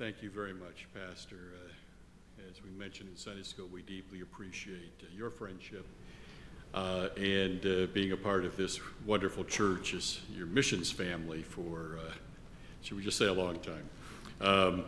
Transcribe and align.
thank 0.00 0.22
you 0.22 0.30
very 0.30 0.54
much, 0.54 0.86
Pastor. 0.94 1.36
Uh, 1.36 2.40
as 2.50 2.62
we 2.62 2.70
mentioned 2.70 3.10
in 3.10 3.16
Sunday 3.18 3.42
school, 3.42 3.68
we 3.70 3.82
deeply 3.82 4.22
appreciate 4.22 4.94
uh, 5.02 5.06
your 5.14 5.28
friendship 5.28 5.84
uh, 6.72 7.08
and 7.18 7.66
uh, 7.66 7.86
being 7.92 8.12
a 8.12 8.16
part 8.16 8.46
of 8.46 8.56
this 8.56 8.80
wonderful 9.04 9.44
church 9.44 9.92
as 9.92 10.20
your 10.34 10.46
missions 10.46 10.90
family 10.90 11.42
for, 11.42 11.98
uh, 11.98 12.12
should 12.80 12.96
we 12.96 13.04
just 13.04 13.18
say, 13.18 13.26
a 13.26 13.32
long 13.32 13.58
time. 13.58 13.90
Um, 14.40 14.84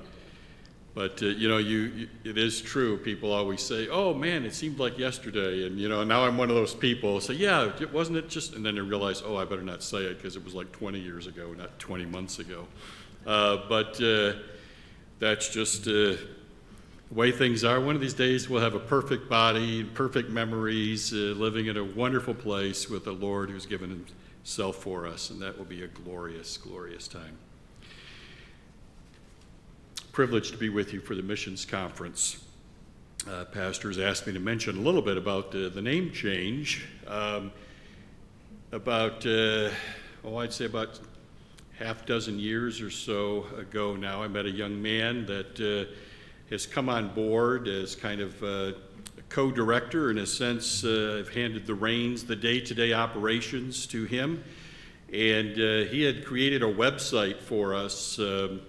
but 0.94 1.22
uh, 1.22 1.26
you 1.26 1.46
know, 1.46 1.58
you, 1.58 1.80
you, 1.94 2.08
it 2.24 2.38
is 2.38 2.62
true. 2.62 2.96
People 2.96 3.32
always 3.32 3.60
say, 3.60 3.88
"Oh 3.88 4.14
man, 4.14 4.46
it 4.46 4.54
seemed 4.54 4.78
like 4.78 4.96
yesterday," 4.96 5.66
and 5.66 5.78
you 5.78 5.90
know, 5.90 6.04
now 6.04 6.24
I'm 6.24 6.38
one 6.38 6.48
of 6.48 6.56
those 6.56 6.74
people. 6.74 7.20
Say, 7.20 7.34
"Yeah, 7.34 7.70
wasn't 7.92 8.16
it 8.16 8.30
just?" 8.30 8.54
And 8.54 8.64
then 8.64 8.78
I 8.78 8.80
realize, 8.80 9.22
"Oh, 9.22 9.36
I 9.36 9.44
better 9.44 9.60
not 9.60 9.82
say 9.82 10.04
it 10.04 10.16
because 10.16 10.36
it 10.36 10.44
was 10.44 10.54
like 10.54 10.72
20 10.72 10.98
years 10.98 11.26
ago, 11.26 11.52
not 11.52 11.78
20 11.78 12.06
months 12.06 12.38
ago." 12.38 12.66
But 13.24 14.00
that's 15.22 15.48
just 15.48 15.86
uh, 15.86 15.90
the 15.90 16.18
way 17.12 17.30
things 17.30 17.62
are. 17.62 17.80
One 17.80 17.94
of 17.94 18.00
these 18.00 18.12
days, 18.12 18.50
we'll 18.50 18.60
have 18.60 18.74
a 18.74 18.80
perfect 18.80 19.30
body, 19.30 19.84
perfect 19.84 20.30
memories, 20.30 21.12
uh, 21.12 21.16
living 21.16 21.66
in 21.66 21.76
a 21.76 21.84
wonderful 21.84 22.34
place 22.34 22.90
with 22.90 23.04
the 23.04 23.12
Lord 23.12 23.48
who's 23.48 23.64
given 23.64 24.04
Himself 24.42 24.76
for 24.76 25.06
us, 25.06 25.30
and 25.30 25.40
that 25.40 25.56
will 25.56 25.64
be 25.64 25.84
a 25.84 25.86
glorious, 25.86 26.56
glorious 26.56 27.06
time 27.06 27.38
privileged 30.10 30.52
to 30.52 30.58
be 30.58 30.68
with 30.68 30.92
you 30.92 31.00
for 31.00 31.14
the 31.14 31.22
missions 31.22 31.64
conference. 31.64 32.44
Uh, 33.26 33.46
pastors 33.46 33.98
asked 33.98 34.26
me 34.26 34.32
to 34.34 34.40
mention 34.40 34.76
a 34.76 34.80
little 34.80 35.00
bit 35.00 35.16
about 35.16 35.54
uh, 35.54 35.70
the 35.70 35.80
name 35.80 36.12
change. 36.12 36.86
Um, 37.06 37.50
about, 38.72 39.24
uh, 39.24 39.70
oh, 40.22 40.36
I'd 40.36 40.52
say 40.52 40.66
about 40.66 41.00
half 41.82 42.06
dozen 42.06 42.38
years 42.38 42.80
or 42.80 42.90
so 42.90 43.46
ago 43.58 43.96
now, 43.96 44.22
I 44.22 44.28
met 44.28 44.46
a 44.46 44.50
young 44.50 44.80
man 44.80 45.26
that 45.26 45.60
uh, 45.60 45.92
has 46.50 46.66
come 46.66 46.88
on 46.88 47.14
board 47.14 47.68
as 47.68 47.96
kind 47.96 48.20
of 48.20 48.42
uh, 48.42 48.46
a 48.46 48.74
co 49.28 49.50
director. 49.50 50.10
In 50.10 50.18
a 50.18 50.26
sense, 50.26 50.84
uh, 50.84 51.18
I've 51.20 51.34
handed 51.34 51.66
the 51.66 51.74
reins, 51.74 52.24
the 52.24 52.36
day 52.36 52.60
to 52.60 52.74
day 52.74 52.92
operations 52.92 53.86
to 53.88 54.04
him. 54.04 54.42
And 55.12 55.56
he 55.88 56.02
had 56.02 56.24
created 56.24 56.62
a 56.62 56.72
website 56.72 57.40
for 57.40 57.74
us. 57.74 58.18
Um, 58.18 58.62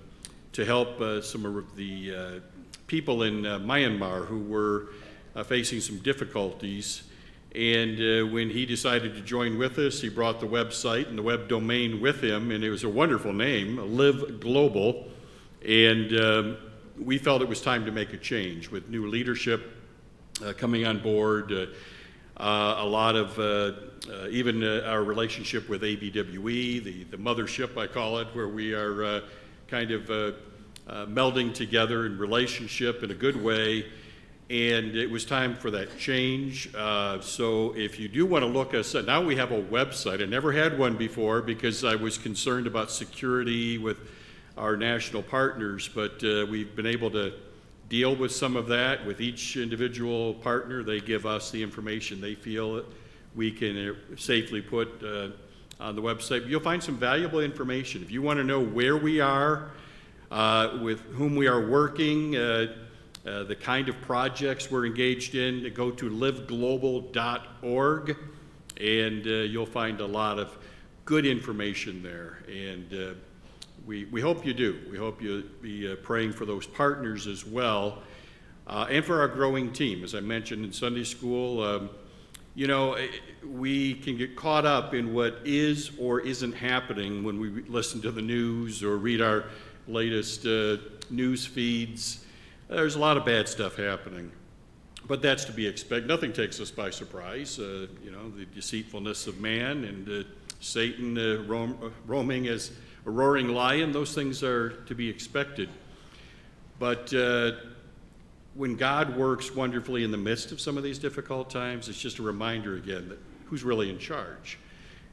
to 0.53 0.63
help 0.63 1.01
uh, 1.01 1.19
some 1.19 1.45
of 1.45 1.75
the 1.75 2.15
uh, 2.15 2.39
people 2.85 3.23
in 3.23 3.45
uh, 3.45 3.57
Myanmar 3.59 4.27
who 4.27 4.39
were 4.39 4.89
facing 5.45 5.81
some 5.81 5.97
difficulties. 5.97 7.03
And 7.55 8.31
when 8.31 8.49
he 8.49 8.65
decided 8.65 9.13
to 9.13 9.21
join 9.21 9.59
with 9.59 9.77
us, 9.77 10.01
he 10.01 10.09
brought 10.09 10.39
the 10.39 10.47
website 10.47 11.07
and 11.07 11.17
the 11.17 11.21
web 11.21 11.47
domain 11.47 12.01
with 12.01 12.23
him, 12.23 12.49
and 12.49 12.63
it 12.63 12.71
was 12.71 12.83
a 12.83 12.89
wonderful 12.89 13.31
name, 13.31 13.77
Live 13.95 14.39
Global. 14.39 15.07
And 15.63 16.19
um, 16.19 16.57
we 16.99 17.19
felt 17.19 17.41
it 17.41 17.47
was 17.47 17.61
time 17.61 17.85
to 17.85 17.91
make 17.91 18.11
a 18.11 18.17
change 18.17 18.71
with 18.71 18.89
new 18.89 19.07
leadership 19.07 19.71
uh, 20.43 20.53
coming 20.53 20.85
on 20.87 20.99
board, 20.99 21.51
uh, 21.51 21.65
uh, 22.37 22.75
a 22.79 22.85
lot 22.85 23.15
of 23.15 23.37
even 24.29 24.63
our 24.63 25.03
relationship 25.03 25.69
with 25.69 25.83
ABWE, 25.83 26.83
the, 26.83 27.03
the 27.03 27.17
mothership, 27.17 27.77
I 27.77 27.87
call 27.87 28.17
it, 28.17 28.27
where 28.33 28.49
we 28.49 28.73
are 28.73 29.21
kind 29.67 29.91
of 29.91 30.09
uh, 30.09 30.31
uh, 30.87 31.05
melding 31.05 31.53
together 31.53 32.05
in 32.05 32.17
relationship 32.17 33.03
in 33.03 33.11
a 33.11 33.15
good 33.15 33.41
way. 33.41 33.85
And 34.49 34.95
it 34.95 35.09
was 35.09 35.25
time 35.25 35.55
for 35.55 35.71
that 35.71 35.97
change. 35.97 36.73
Uh, 36.75 37.21
so 37.21 37.73
if 37.75 37.99
you 37.99 38.07
do 38.07 38.25
want 38.25 38.43
to 38.43 38.47
look 38.47 38.73
us 38.73 38.93
up, 38.93 39.05
now 39.05 39.21
we 39.21 39.35
have 39.37 39.51
a 39.51 39.61
website. 39.61 40.21
I 40.21 40.25
never 40.25 40.51
had 40.51 40.77
one 40.77 40.97
before 40.97 41.41
because 41.41 41.83
I 41.83 41.95
was 41.95 42.17
concerned 42.17 42.67
about 42.67 42.91
security 42.91 43.77
with 43.77 43.97
our 44.57 44.75
national 44.75 45.23
partners, 45.23 45.89
but 45.93 46.23
uh, 46.23 46.45
we've 46.49 46.75
been 46.75 46.85
able 46.85 47.09
to 47.11 47.33
deal 47.89 48.15
with 48.15 48.31
some 48.31 48.55
of 48.55 48.67
that 48.67 49.05
with 49.05 49.21
each 49.21 49.55
individual 49.55 50.33
partner. 50.35 50.83
They 50.83 50.99
give 50.99 51.25
us 51.25 51.49
the 51.49 51.63
information 51.63 52.19
they 52.19 52.35
feel 52.35 52.83
we 53.35 53.51
can 53.51 53.89
uh, 53.89 54.15
safely 54.15 54.61
put 54.61 55.01
uh, 55.03 55.29
on 55.79 55.95
the 55.95 56.01
website. 56.01 56.47
You'll 56.47 56.59
find 56.59 56.83
some 56.83 56.97
valuable 56.97 57.39
information. 57.39 58.03
If 58.03 58.11
you 58.11 58.21
want 58.21 58.37
to 58.37 58.43
know 58.43 58.59
where 58.59 58.97
we 58.97 59.19
are, 59.19 59.71
uh, 60.31 60.79
with 60.81 61.01
whom 61.13 61.35
we 61.35 61.47
are 61.47 61.65
working, 61.65 62.35
uh, 63.25 63.29
uh, 63.29 63.43
the 63.43 63.55
kind 63.55 63.89
of 63.89 63.99
projects 64.01 64.71
we're 64.71 64.85
engaged 64.85 65.35
in, 65.35 65.73
go 65.73 65.91
to 65.91 66.09
liveglobal.org 66.09 68.17
and 68.79 69.27
uh, 69.27 69.29
you'll 69.29 69.65
find 69.65 69.99
a 70.01 70.05
lot 70.05 70.39
of 70.39 70.57
good 71.05 71.25
information 71.25 72.03
there. 72.03 72.43
And 72.47 72.93
uh, 72.93 73.13
we, 73.85 74.05
we 74.05 74.21
hope 74.21 74.45
you 74.45 74.53
do. 74.53 74.79
We 74.89 74.97
hope 74.97 75.21
you'll 75.21 75.43
be 75.61 75.91
uh, 75.91 75.95
praying 75.97 76.31
for 76.33 76.45
those 76.45 76.65
partners 76.65 77.27
as 77.27 77.45
well. 77.45 78.01
and 78.67 79.05
for 79.05 79.21
our 79.21 79.27
growing 79.27 79.73
team. 79.73 80.03
As 80.03 80.15
I 80.15 80.19
mentioned 80.19 80.65
in 80.65 80.73
Sunday 80.73 81.03
school, 81.03 81.63
um, 81.63 81.89
you 82.55 82.67
know, 82.67 82.93
eh, 82.93 83.07
we 83.45 83.95
can 83.95 84.17
get 84.17 84.35
caught 84.35 84.65
up 84.65 84.93
in 84.93 85.13
what 85.13 85.39
is 85.43 85.91
or 85.99 86.21
isn't 86.21 86.53
happening 86.53 87.23
when 87.23 87.39
we 87.39 87.49
listen 87.63 88.01
to 88.01 88.11
the 88.11 88.21
news 88.21 88.83
or 88.83 88.97
read 88.97 89.21
our 89.21 89.45
latest 89.87 90.45
uh, 90.45 90.77
news 91.09 91.45
feeds. 91.45 92.22
There's 92.73 92.95
a 92.95 92.99
lot 92.99 93.17
of 93.17 93.25
bad 93.25 93.47
stuff 93.47 93.75
happening. 93.75 94.31
But 95.07 95.21
that's 95.21 95.45
to 95.45 95.51
be 95.51 95.67
expected. 95.67 96.07
Nothing 96.07 96.33
takes 96.33 96.59
us 96.59 96.71
by 96.71 96.89
surprise. 96.89 97.59
Uh, 97.59 97.85
you 98.03 98.09
know, 98.09 98.31
the 98.31 98.45
deceitfulness 98.45 99.27
of 99.27 99.39
man 99.39 99.83
and 99.83 100.09
uh, 100.09 100.27
Satan 100.59 101.15
uh, 101.15 101.43
roam, 101.43 101.77
uh, 101.83 101.89
roaming 102.07 102.47
as 102.47 102.71
a 103.05 103.11
roaring 103.11 103.49
lion, 103.49 103.91
those 103.91 104.15
things 104.15 104.41
are 104.41 104.69
to 104.87 104.95
be 104.95 105.07
expected. 105.07 105.69
But 106.79 107.13
uh, 107.13 107.51
when 108.55 108.75
God 108.75 109.15
works 109.15 109.53
wonderfully 109.53 110.03
in 110.03 110.09
the 110.09 110.17
midst 110.17 110.51
of 110.51 110.59
some 110.59 110.75
of 110.75 110.83
these 110.83 110.97
difficult 110.97 111.51
times, 111.51 111.89
it's 111.89 112.01
just 112.01 112.17
a 112.17 112.23
reminder 112.23 112.75
again 112.75 113.07
that 113.09 113.19
who's 113.45 113.63
really 113.63 113.91
in 113.91 113.99
charge. 113.99 114.57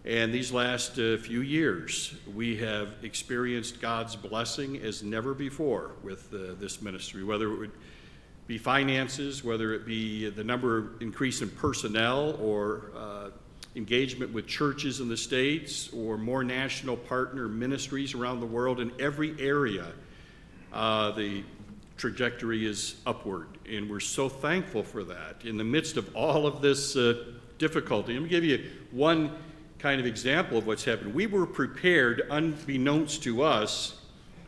And 0.04 0.32
these 0.32 0.50
last 0.50 0.98
uh, 0.98 1.18
few 1.18 1.42
years, 1.42 2.14
we 2.34 2.56
have 2.56 2.94
experienced 3.02 3.82
God's 3.82 4.16
blessing 4.16 4.78
as 4.78 5.02
never 5.02 5.34
before 5.34 5.92
with 6.02 6.32
uh, 6.32 6.54
this 6.58 6.80
ministry, 6.80 7.22
whether 7.22 7.52
it 7.52 7.58
would 7.58 7.72
be 8.46 8.56
finances, 8.56 9.44
whether 9.44 9.74
it 9.74 9.84
be 9.84 10.30
the 10.30 10.42
number 10.42 10.78
of 10.78 11.02
increase 11.02 11.42
in 11.42 11.50
personnel 11.50 12.36
or 12.40 12.92
uh, 12.96 13.28
engagement 13.76 14.32
with 14.32 14.46
churches 14.46 15.00
in 15.00 15.08
the 15.08 15.16
states 15.16 15.90
or 15.92 16.16
more 16.16 16.42
national 16.42 16.96
partner 16.96 17.46
ministries 17.46 18.14
around 18.14 18.40
the 18.40 18.46
world 18.46 18.80
in 18.80 18.90
every 18.98 19.38
area. 19.38 19.92
Uh, 20.72 21.10
the 21.10 21.44
trajectory 21.98 22.66
is 22.66 22.96
upward, 23.04 23.48
and 23.68 23.88
we're 23.88 24.00
so 24.00 24.30
thankful 24.30 24.82
for 24.82 25.04
that. 25.04 25.44
In 25.44 25.58
the 25.58 25.64
midst 25.64 25.98
of 25.98 26.16
all 26.16 26.46
of 26.46 26.62
this 26.62 26.96
uh, 26.96 27.34
difficulty, 27.58 28.14
let 28.14 28.22
me 28.22 28.28
give 28.30 28.44
you 28.44 28.70
one 28.90 29.30
kind 29.80 29.98
of 29.98 30.06
example 30.06 30.58
of 30.58 30.66
what's 30.66 30.84
happened. 30.84 31.14
We 31.14 31.26
were 31.26 31.46
prepared, 31.46 32.26
unbeknownst 32.30 33.22
to 33.22 33.42
us, 33.42 33.98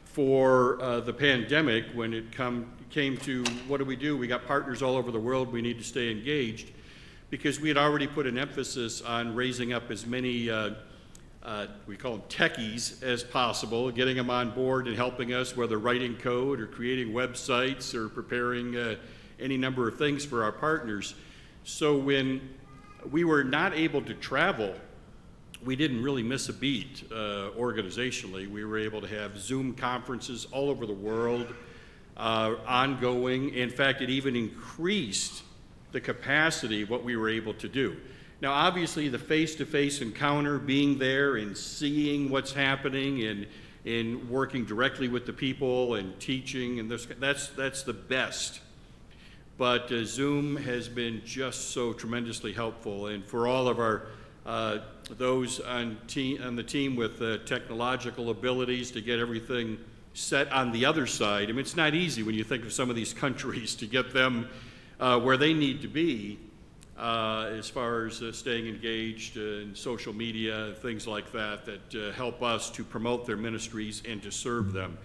for 0.04 0.80
uh, 0.82 1.00
the 1.00 1.12
pandemic 1.12 1.86
when 1.94 2.12
it 2.12 2.30
come, 2.32 2.70
came 2.90 3.16
to 3.18 3.42
what 3.66 3.78
do 3.78 3.86
we 3.86 3.96
do? 3.96 4.14
We 4.14 4.26
got 4.26 4.46
partners 4.46 4.82
all 4.82 4.94
over 4.94 5.10
the 5.10 5.18
world, 5.18 5.50
we 5.50 5.62
need 5.62 5.78
to 5.78 5.84
stay 5.84 6.10
engaged, 6.10 6.72
because 7.30 7.58
we 7.58 7.68
had 7.68 7.78
already 7.78 8.06
put 8.06 8.26
an 8.26 8.36
emphasis 8.36 9.00
on 9.00 9.34
raising 9.34 9.72
up 9.72 9.90
as 9.90 10.06
many. 10.06 10.50
Uh, 10.50 10.72
uh, 11.42 11.66
we 11.86 11.96
call 11.96 12.18
them 12.18 12.22
techies 12.28 13.02
as 13.02 13.24
possible, 13.24 13.90
getting 13.90 14.16
them 14.16 14.28
on 14.28 14.50
board 14.50 14.86
and 14.86 14.94
helping 14.94 15.32
us, 15.32 15.56
whether 15.56 15.78
writing 15.78 16.14
code 16.14 16.60
or 16.60 16.66
creating 16.66 17.12
websites 17.12 17.94
or 17.94 18.08
preparing 18.08 18.76
uh, 18.76 18.94
any 19.40 19.56
number 19.56 19.88
of 19.88 19.96
things 19.96 20.24
for 20.26 20.44
our 20.44 20.52
partners. 20.52 21.14
So 21.64 21.96
when 21.96 22.50
we 23.10 23.24
were 23.24 23.42
not 23.42 23.74
able 23.74 24.02
to 24.02 24.14
travel, 24.14 24.74
we 25.64 25.76
didn't 25.76 26.02
really 26.02 26.22
miss 26.22 26.48
a 26.48 26.52
beat 26.52 27.04
uh, 27.10 27.50
organizationally. 27.56 28.50
We 28.50 28.64
were 28.64 28.78
able 28.78 29.00
to 29.00 29.06
have 29.06 29.38
Zoom 29.38 29.74
conferences 29.74 30.46
all 30.50 30.70
over 30.70 30.86
the 30.86 30.92
world, 30.92 31.54
uh, 32.16 32.56
ongoing. 32.66 33.54
In 33.54 33.70
fact, 33.70 34.00
it 34.00 34.10
even 34.10 34.34
increased 34.34 35.42
the 35.92 36.00
capacity 36.00 36.82
of 36.82 36.90
what 36.90 37.04
we 37.04 37.16
were 37.16 37.28
able 37.28 37.54
to 37.54 37.68
do. 37.68 37.96
Now, 38.40 38.52
obviously, 38.52 39.08
the 39.08 39.18
face 39.18 39.54
to 39.56 39.66
face 39.66 40.00
encounter, 40.00 40.58
being 40.58 40.98
there 40.98 41.36
and 41.36 41.56
seeing 41.56 42.28
what's 42.28 42.52
happening 42.52 43.22
and, 43.24 43.46
and 43.84 44.28
working 44.28 44.64
directly 44.64 45.06
with 45.06 45.26
the 45.26 45.32
people 45.32 45.94
and 45.94 46.18
teaching, 46.18 46.80
and 46.80 46.90
this, 46.90 47.06
that's, 47.20 47.48
that's 47.48 47.84
the 47.84 47.92
best. 47.92 48.60
But 49.58 49.92
uh, 49.92 50.04
Zoom 50.04 50.56
has 50.56 50.88
been 50.88 51.22
just 51.24 51.70
so 51.70 51.92
tremendously 51.92 52.52
helpful. 52.52 53.06
And 53.06 53.24
for 53.24 53.46
all 53.46 53.68
of 53.68 53.78
our 53.78 54.08
uh, 54.44 54.78
those 55.18 55.60
on, 55.60 55.98
team, 56.06 56.42
on 56.42 56.56
the 56.56 56.62
team 56.62 56.96
with 56.96 57.22
uh, 57.22 57.38
technological 57.38 58.30
abilities 58.30 58.90
to 58.90 59.00
get 59.00 59.18
everything 59.18 59.78
set 60.14 60.50
on 60.52 60.72
the 60.72 60.84
other 60.84 61.06
side. 61.06 61.48
I 61.48 61.52
mean, 61.52 61.60
it's 61.60 61.76
not 61.76 61.94
easy 61.94 62.22
when 62.22 62.34
you 62.34 62.44
think 62.44 62.64
of 62.64 62.72
some 62.72 62.90
of 62.90 62.96
these 62.96 63.14
countries 63.24 63.74
to 63.76 63.86
get 63.86 64.12
them 64.12 64.48
uh, 65.00 65.18
where 65.20 65.36
they 65.36 65.52
need 65.52 65.82
to 65.82 65.88
be 65.88 66.38
uh, 66.98 67.50
as 67.56 67.68
far 67.68 68.06
as 68.06 68.20
uh, 68.22 68.32
staying 68.32 68.66
engaged 68.66 69.36
in 69.36 69.74
social 69.74 70.12
media, 70.12 70.74
things 70.82 71.06
like 71.06 71.30
that, 71.32 71.64
that 71.64 72.14
help 72.14 72.42
us 72.42 72.70
to 72.70 72.84
promote 72.84 73.26
their 73.26 73.36
ministries 73.36 74.02
and 74.06 74.22
to 74.22 74.30
serve 74.30 74.72
them. 74.72 74.98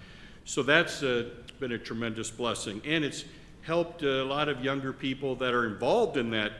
So 0.45 0.63
that's 0.63 1.01
been 1.01 1.71
a 1.71 1.77
tremendous 1.77 2.29
blessing. 2.29 2.81
And 2.85 3.03
it's 3.03 3.25
helped 3.61 4.03
a 4.03 4.23
lot 4.23 4.49
of 4.49 4.63
younger 4.63 4.93
people 4.93 5.35
that 5.35 5.53
are 5.53 5.65
involved 5.65 6.17
in 6.17 6.29
that 6.31 6.53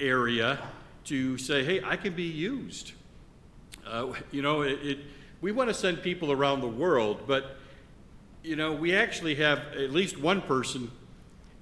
area 0.00 0.58
to 1.08 1.38
say, 1.38 1.64
hey, 1.64 1.82
I 1.82 1.96
can 1.96 2.14
be 2.14 2.24
used. 2.24 2.92
Uh, 3.86 4.12
you 4.30 4.42
know, 4.42 4.62
it, 4.62 4.78
it, 4.82 4.98
we 5.40 5.52
want 5.52 5.68
to 5.68 5.74
send 5.74 6.02
people 6.02 6.32
around 6.32 6.60
the 6.60 6.68
world, 6.68 7.22
but, 7.26 7.56
you 8.42 8.56
know, 8.56 8.72
we 8.72 8.94
actually 8.94 9.34
have 9.36 9.58
at 9.58 9.90
least 9.90 10.18
one 10.18 10.42
person 10.42 10.90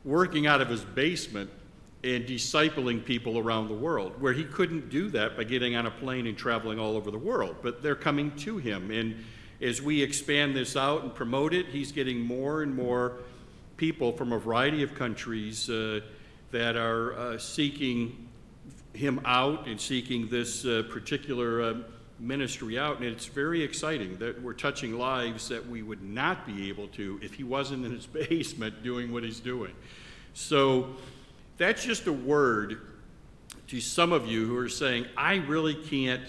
working 0.05 0.47
out 0.47 0.61
of 0.61 0.69
his 0.69 0.83
basement 0.83 1.51
and 2.05 2.27
discipling 2.27 3.05
people 3.05 3.39
around 3.39 3.69
the 3.69 3.75
world, 3.75 4.21
where 4.21 4.33
he 4.33 4.45
couldn't 4.45 4.91
do 4.91 5.09
that 5.11 5.37
by 5.37 5.45
getting 5.45 5.75
on 5.77 5.87
a 5.87 5.91
plane 5.91 6.27
and 6.27 6.37
traveling 6.37 6.79
all 6.79 6.97
over 6.97 7.11
the 7.11 7.19
world. 7.19 7.57
But 7.63 7.83
they're 7.83 7.97
coming 7.97 8.31
to 8.39 8.59
him. 8.59 8.91
And 8.91 9.17
as 9.61 9.83
we 9.83 10.03
expand 10.03 10.55
this 10.57 10.77
out 10.77 11.03
and 11.03 11.15
promote 11.15 11.55
it, 11.55 11.67
he's 11.67 11.93
getting 11.93 12.21
more 12.21 12.63
and 12.63 12.75
more 12.75 13.19
people 13.77 14.13
from 14.13 14.33
a 14.33 14.39
variety 14.39 14.83
of 14.83 14.95
countries 14.95 15.69
uh, 15.69 16.01
that 16.51 16.77
are 16.77 17.15
uh, 17.15 17.39
seeking 17.39 18.29
him 18.97 19.21
out 19.25 19.67
and 19.69 19.81
seeking 19.81 20.29
this 20.29 20.65
uh, 20.65 20.83
particular 20.91 21.63
uh, 21.63 21.75
ministry 22.19 22.79
out. 22.79 22.97
And 22.97 23.07
it's 23.07 23.27
very 23.27 23.63
exciting 23.63 24.17
that 24.19 24.41
we're 24.43 24.55
touching 24.55 24.99
lives 24.99 25.49
that 25.49 25.67
we 25.69 25.83
would 25.83 26.03
not 26.03 26.47
be 26.47 26.69
able 26.69 26.89
to 26.89 27.21
if 27.23 27.35
he 27.35 27.45
wasn't 27.45 27.85
in 27.85 27.93
his 27.93 28.07
basement 28.29 28.83
doing 28.83 29.13
what 29.13 29.23
he's 29.23 29.41
doing. 29.41 29.73
So 30.35 30.97
that's 31.59 31.85
just 31.85 32.07
a 32.07 32.13
word 32.13 32.81
to 33.69 33.81
some 33.81 34.13
of 34.13 34.27
you 34.27 34.47
who 34.47 34.57
are 34.57 34.69
saying, 34.69 35.07
I 35.17 35.37
really 35.37 35.75
can't 35.75 36.23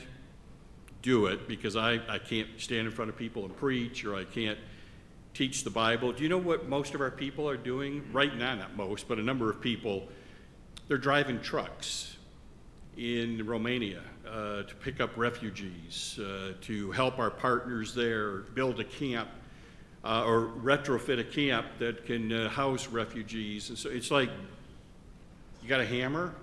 do 1.02 1.28
it 1.28 1.48
because 1.48 1.76
I, 1.76 2.02
I 2.10 2.18
can't 2.18 2.48
stand 2.58 2.88
in 2.88 2.92
front 2.92 3.10
of 3.10 3.18
people 3.18 3.46
and 3.46 3.56
preach 3.56 4.04
or 4.04 4.16
I 4.16 4.24
can't 4.24 4.58
teach 5.34 5.64
the 5.64 5.70
Bible. 5.70 6.12
Do 6.12 6.24
you 6.24 6.30
know 6.30 6.38
what 6.38 6.68
most 6.68 6.96
of 6.96 7.02
our 7.02 7.12
people 7.12 7.48
are 7.48 7.58
doing 7.58 8.04
right 8.12 8.36
now? 8.36 8.56
Not 8.56 8.76
most, 8.76 9.08
but 9.08 9.20
a 9.20 9.24
number 9.24 9.50
of 9.50 9.62
people. 9.62 10.08
They're 10.88 10.98
driving 10.98 11.42
trucks 11.42 12.17
in 12.98 13.46
Romania 13.46 14.02
uh, 14.28 14.64
to 14.64 14.76
pick 14.82 15.00
up 15.00 15.16
refugees, 15.16 16.20
uh, 16.20 16.54
to 16.62 16.92
help 16.92 17.20
our 17.20 17.30
partners 17.30 17.94
there 17.94 18.40
build 18.56 18.80
a 18.80 18.84
camp 18.84 19.30
uh, 20.04 20.24
or 20.26 20.52
retrofit 20.62 21.20
a 21.20 21.24
camp 21.24 21.68
that 21.80 22.06
can 22.06 22.32
uh, 22.32 22.50
house 22.50 22.88
refugees. 22.88 23.70
And 23.70 23.78
so 23.78 23.90
it's 23.90 24.12
like 24.12 24.30
you 25.62 25.70
got 25.70 25.80
a 25.80 25.86
hammer, 25.86 26.34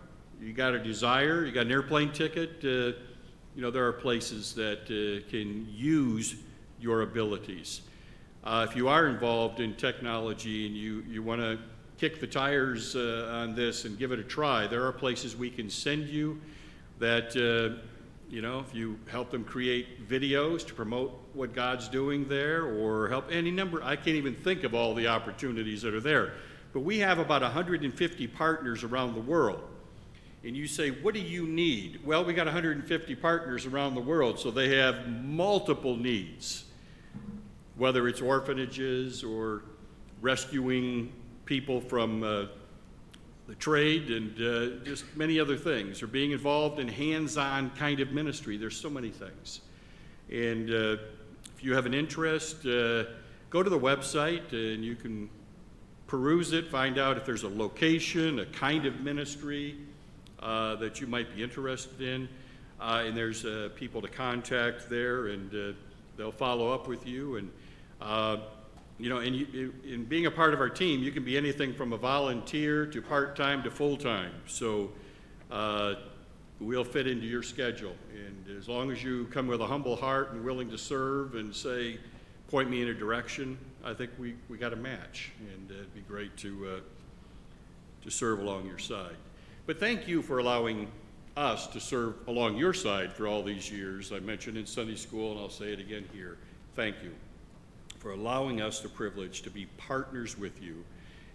you 0.40 0.52
got 0.52 0.74
a 0.74 0.78
desire, 0.78 1.44
you 1.44 1.52
got 1.52 1.66
an 1.66 1.72
airplane 1.72 2.12
ticket. 2.12 2.50
Uh, 2.62 2.98
you 3.56 3.62
know, 3.62 3.70
there 3.70 3.86
are 3.86 3.92
places 3.92 4.54
that 4.54 4.82
uh, 4.82 5.28
can 5.30 5.66
use 5.70 6.36
your 6.80 7.02
abilities. 7.02 7.82
If 8.46 8.76
you 8.76 8.88
are 8.88 9.06
involved 9.06 9.60
in 9.60 9.74
technology 9.74 10.66
and 10.66 10.76
you, 10.76 11.02
you 11.08 11.22
want 11.22 11.40
to 11.40 11.58
kick 12.04 12.20
the 12.20 12.26
tires 12.26 12.96
uh, 12.96 13.30
on 13.32 13.54
this 13.54 13.86
and 13.86 13.98
give 13.98 14.12
it 14.12 14.18
a 14.18 14.22
try, 14.22 14.66
there 14.66 14.84
are 14.84 14.92
places 14.92 15.34
we 15.34 15.48
can 15.48 15.70
send 15.70 16.06
you 16.06 16.38
that, 16.98 17.34
uh, 17.34 17.82
you 18.28 18.42
know, 18.42 18.58
if 18.60 18.74
you 18.74 18.98
help 19.06 19.30
them 19.30 19.42
create 19.42 20.06
videos 20.06 20.66
to 20.66 20.74
promote 20.74 21.18
what 21.32 21.54
God's 21.54 21.88
doing 21.88 22.28
there 22.28 22.66
or 22.66 23.08
help 23.08 23.32
any 23.32 23.50
number, 23.50 23.82
I 23.82 23.96
can't 23.96 24.18
even 24.18 24.34
think 24.34 24.64
of 24.64 24.74
all 24.74 24.92
the 24.92 25.06
opportunities 25.06 25.80
that 25.80 25.94
are 25.94 26.00
there. 26.00 26.34
But 26.74 26.80
we 26.80 26.98
have 26.98 27.18
about 27.18 27.40
150 27.40 28.26
partners 28.26 28.84
around 28.84 29.14
the 29.14 29.22
world. 29.22 29.62
And 30.44 30.54
you 30.54 30.66
say, 30.66 30.90
what 30.90 31.14
do 31.14 31.20
you 31.20 31.46
need? 31.46 32.04
Well, 32.04 32.22
we 32.22 32.34
got 32.34 32.44
150 32.44 33.14
partners 33.14 33.64
around 33.64 33.94
the 33.94 34.02
world, 34.02 34.38
so 34.38 34.50
they 34.50 34.76
have 34.76 35.08
multiple 35.08 35.96
needs, 35.96 36.64
whether 37.78 38.06
it's 38.08 38.20
orphanages 38.20 39.24
or 39.24 39.62
rescuing 40.20 41.10
people 41.44 41.80
from 41.80 42.22
uh, 42.22 42.46
the 43.46 43.54
trade 43.56 44.10
and 44.10 44.40
uh, 44.40 44.84
just 44.84 45.04
many 45.16 45.38
other 45.38 45.56
things, 45.56 46.02
or 46.02 46.06
being 46.06 46.30
involved 46.30 46.78
in 46.78 46.88
hands 46.88 47.36
on 47.36 47.70
kind 47.70 48.00
of 48.00 48.12
ministry. 48.12 48.56
There's 48.56 48.76
so 48.76 48.88
many 48.88 49.10
things. 49.10 49.60
And 50.30 50.70
uh, 50.70 50.96
if 51.54 51.62
you 51.62 51.74
have 51.74 51.86
an 51.86 51.94
interest, 51.94 52.64
uh, 52.66 53.04
go 53.50 53.62
to 53.62 53.70
the 53.70 53.78
website 53.78 54.52
and 54.52 54.84
you 54.84 54.94
can 54.94 55.28
peruse 56.06 56.52
it, 56.52 56.70
find 56.70 56.98
out 56.98 57.16
if 57.16 57.24
there's 57.24 57.42
a 57.42 57.48
location, 57.48 58.40
a 58.40 58.46
kind 58.46 58.86
of 58.86 59.00
ministry 59.00 59.76
uh, 60.40 60.76
that 60.76 61.00
you 61.00 61.06
might 61.06 61.34
be 61.34 61.42
interested 61.42 62.00
in. 62.00 62.28
Uh, 62.80 63.04
and 63.06 63.16
there's 63.16 63.46
people 63.76 64.02
to 64.02 64.08
contact 64.08 64.90
there, 64.90 65.28
and 65.28 65.76
they'll 66.16 66.32
follow 66.32 66.72
up 66.72 66.88
with 66.88 67.06
you. 67.06 67.36
And 67.36 67.50
you 68.98 69.08
know, 69.08 69.20
you, 69.20 69.74
in 69.84 70.04
being 70.04 70.26
a 70.26 70.30
part 70.30 70.54
of 70.54 70.60
our 70.60 70.68
team, 70.68 71.02
you 71.02 71.10
can 71.10 71.24
be 71.24 71.36
anything 71.36 71.74
from 71.74 71.92
a 71.92 71.96
volunteer 71.96 72.86
to 72.86 73.02
part 73.02 73.34
time 73.34 73.62
to 73.64 73.70
full 73.70 73.96
time. 73.96 74.32
So 74.46 74.92
uh, 75.50 75.94
we'll 76.60 76.84
fit 76.84 77.06
into 77.06 77.26
your 77.26 77.42
schedule. 77.42 77.96
And 78.14 78.56
as 78.56 78.68
long 78.68 78.92
as 78.92 79.02
you 79.02 79.26
come 79.26 79.48
with 79.48 79.60
a 79.60 79.66
humble 79.66 79.96
heart 79.96 80.32
and 80.32 80.44
willing 80.44 80.70
to 80.70 80.78
serve 80.78 81.34
and 81.34 81.54
say, 81.54 81.98
point 82.48 82.70
me 82.70 82.82
in 82.82 82.88
a 82.88 82.94
direction, 82.94 83.58
I 83.84 83.94
think 83.94 84.12
we, 84.18 84.34
we 84.48 84.58
got 84.58 84.72
a 84.72 84.76
match, 84.76 85.32
and 85.40 85.70
it'd 85.70 85.94
be 85.94 86.00
great 86.02 86.36
to, 86.38 86.76
uh, 86.76 86.80
to 88.04 88.10
serve 88.10 88.38
along 88.38 88.66
your 88.66 88.78
side. 88.78 89.16
But 89.66 89.80
thank 89.80 90.06
you 90.06 90.22
for 90.22 90.38
allowing 90.38 90.86
us 91.36 91.66
to 91.68 91.80
serve 91.80 92.14
along 92.28 92.56
your 92.56 92.72
side 92.72 93.12
for 93.12 93.26
all 93.26 93.42
these 93.42 93.70
years. 93.72 94.12
I 94.12 94.20
mentioned 94.20 94.56
in 94.56 94.66
Sunday 94.66 94.94
school, 94.94 95.32
and 95.32 95.40
I'll 95.40 95.50
say 95.50 95.72
it 95.72 95.80
again 95.80 96.04
here. 96.12 96.38
Thank 96.76 97.02
you 97.02 97.12
for 98.04 98.10
allowing 98.10 98.60
us 98.60 98.80
the 98.80 98.88
privilege 98.90 99.40
to 99.40 99.48
be 99.48 99.64
partners 99.78 100.38
with 100.38 100.62
you 100.62 100.84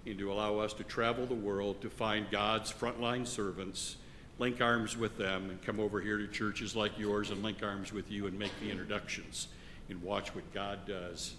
and 0.05 0.19
to 0.19 0.31
allow 0.31 0.59
us 0.59 0.71
to 0.71 0.83
travel 0.83 1.25
the 1.25 1.33
world 1.33 1.81
to 1.81 1.89
find 1.89 2.29
God's 2.29 2.71
frontline 2.71 3.25
servants, 3.25 3.95
link 4.37 4.61
arms 4.61 4.95
with 4.95 5.17
them, 5.17 5.49
and 5.49 5.59
come 5.63 5.79
over 5.79 5.99
here 5.99 6.19
to 6.19 6.27
churches 6.27 6.75
like 6.75 6.99
yours 6.99 7.31
and 7.31 7.41
link 7.41 7.63
arms 7.63 7.91
with 7.91 8.11
you 8.11 8.27
and 8.27 8.37
make 8.37 8.51
the 8.59 8.69
introductions 8.69 9.47
and 9.89 9.99
watch 10.03 10.35
what 10.35 10.53
God 10.53 10.85
does 10.85 11.33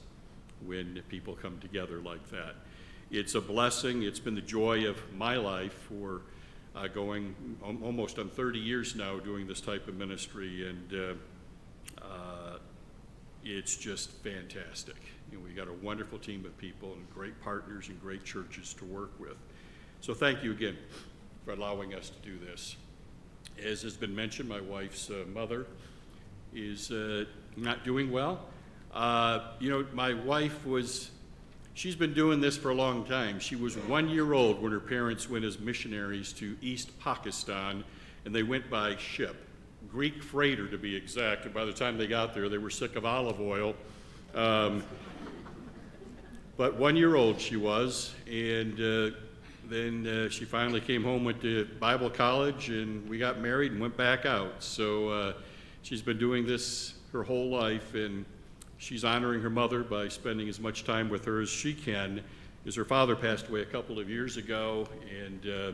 when 0.67 1.01
people 1.09 1.37
come 1.41 1.61
together 1.61 2.01
like 2.01 2.29
that. 2.31 2.57
It's 3.13 3.37
a 3.37 3.41
blessing. 3.41 4.03
It's 4.03 4.19
been 4.19 4.35
the 4.35 4.41
joy 4.41 4.89
of 4.89 4.97
my 5.15 5.37
life 5.37 5.75
for 5.89 6.23
uh, 6.75 6.89
going 6.89 7.37
almost 7.63 8.19
on 8.19 8.31
30 8.31 8.59
years 8.59 8.97
now 8.97 9.21
doing 9.21 9.47
this 9.47 9.61
type 9.61 9.87
of 9.87 9.95
ministry, 9.95 10.69
and 10.69 10.93
uh, 10.93 12.05
uh, 12.05 12.59
it's 13.45 13.77
just 13.77 14.11
fantastic. 14.25 14.97
You 15.31 15.39
know, 15.39 15.45
we 15.45 15.53
got 15.53 15.69
a 15.69 15.73
wonderful 15.73 16.19
team 16.19 16.45
of 16.45 16.57
people 16.59 16.93
and 16.95 17.09
great 17.15 17.41
partners 17.41 17.89
and 17.89 18.01
great 18.01 18.25
churches 18.25 18.75
to 18.75 18.85
work 18.85 19.13
with. 19.21 19.37
So 20.01 20.13
thank 20.13 20.43
you 20.43 20.51
again 20.51 20.77
for 21.45 21.53
allowing 21.53 21.95
us 21.95 22.11
to 22.11 22.29
do 22.29 22.39
this. 22.45 22.77
As 23.63 23.83
has 23.83 23.97
been 23.97 24.15
mentioned, 24.15 24.49
my 24.49 24.61
wife's 24.61 25.11
uh, 25.11 25.25
mother 25.33 25.67
is 26.55 26.91
uh, 26.91 27.27
not 27.57 27.85
doing 27.85 28.11
well. 28.11 28.41
Uh, 28.93 29.41
you 29.61 29.71
know, 29.71 29.87
my 29.93 30.15
wife 30.15 30.67
was, 30.67 31.11
she's 31.75 31.95
been 31.95 32.15
doing 32.15 32.41
this 32.41 32.57
for 32.57 32.71
a 32.71 32.75
long 32.75 33.05
time. 33.05 33.39
She 33.39 33.55
was 33.55 33.77
one 33.77 34.09
year 34.09 34.33
old 34.33 34.61
when 34.61 34.73
her 34.73 34.81
parents 34.81 35.31
went 35.31 35.45
as 35.45 35.61
missionaries 35.61 36.33
to 36.35 36.57
East 36.61 36.99
Pakistan, 36.99 37.85
and 38.25 38.35
they 38.35 38.43
went 38.43 38.69
by 38.69 38.97
ship, 38.97 39.37
Greek 39.89 40.23
freighter 40.23 40.67
to 40.67 40.79
be 40.79 40.97
exact. 40.97 41.45
And 41.45 41.55
by 41.55 41.65
the 41.65 41.73
time 41.73 41.99
they 41.99 42.09
got 42.09 42.35
there, 42.35 42.49
they 42.49 42.59
were 42.59 42.71
sick 42.71 42.97
of 42.97 43.05
olive 43.05 43.41
oil. 43.41 43.75
Um, 44.35 44.83
but 46.61 46.77
one 46.77 46.95
year 46.95 47.17
old 47.17 47.41
she 47.41 47.57
was, 47.57 48.13
and 48.27 48.75
uh, 48.75 49.17
then 49.71 50.07
uh, 50.07 50.29
she 50.29 50.45
finally 50.45 50.83
came 50.83 51.03
home, 51.03 51.25
went 51.25 51.41
to 51.41 51.67
Bible 51.81 52.11
college, 52.11 52.69
and 52.69 53.09
we 53.09 53.17
got 53.17 53.41
married 53.41 53.73
and 53.73 53.81
went 53.81 53.97
back 53.97 54.27
out. 54.27 54.63
So 54.63 55.09
uh, 55.09 55.33
she's 55.81 56.03
been 56.03 56.19
doing 56.19 56.45
this 56.45 56.93
her 57.15 57.23
whole 57.23 57.49
life, 57.49 57.95
and 57.95 58.27
she's 58.77 59.05
honoring 59.05 59.41
her 59.41 59.49
mother 59.49 59.83
by 59.83 60.09
spending 60.09 60.51
as 60.51 60.61
much 60.61 60.85
time 60.85 61.09
with 61.09 61.25
her 61.25 61.41
as 61.41 61.49
she 61.49 61.73
can. 61.73 62.23
As 62.67 62.75
her 62.75 62.85
father 62.85 63.17
passed 63.17 63.49
away 63.49 63.63
a 63.63 63.65
couple 63.65 63.99
of 63.99 64.11
years 64.11 64.37
ago, 64.37 64.87
and 65.25 65.41
uh, 65.47 65.73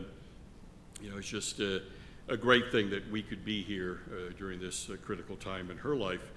you 1.03 1.11
know, 1.11 1.19
it's 1.19 1.29
just 1.29 1.59
a, 1.59 1.83
a, 2.29 2.37
great 2.37 2.71
thing 2.71 2.91
that 2.91 3.11
we 3.11 3.25
could 3.25 3.45
be 3.45 3.61
here 3.61 4.03
uh, 4.13 4.33
during 4.39 4.61
this 4.61 4.89
uh, 4.89 4.95
critical 5.05 5.35
time 5.35 5.69
in 5.73 5.79
her 5.79 5.97
life. 5.97 6.31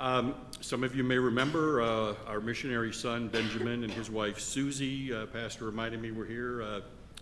Um, 0.00 0.34
some 0.62 0.82
of 0.82 0.96
you 0.96 1.04
may 1.04 1.18
remember 1.18 1.82
uh, 1.82 2.14
our 2.26 2.40
missionary 2.40 2.90
son 2.90 3.28
Benjamin 3.28 3.84
and 3.84 3.92
his 3.92 4.10
wife 4.10 4.40
Susie. 4.40 5.12
Uh, 5.12 5.26
Pastor 5.26 5.66
reminded 5.66 6.00
me 6.00 6.10
we're 6.10 6.24
here 6.24 6.62
uh, 6.62 6.80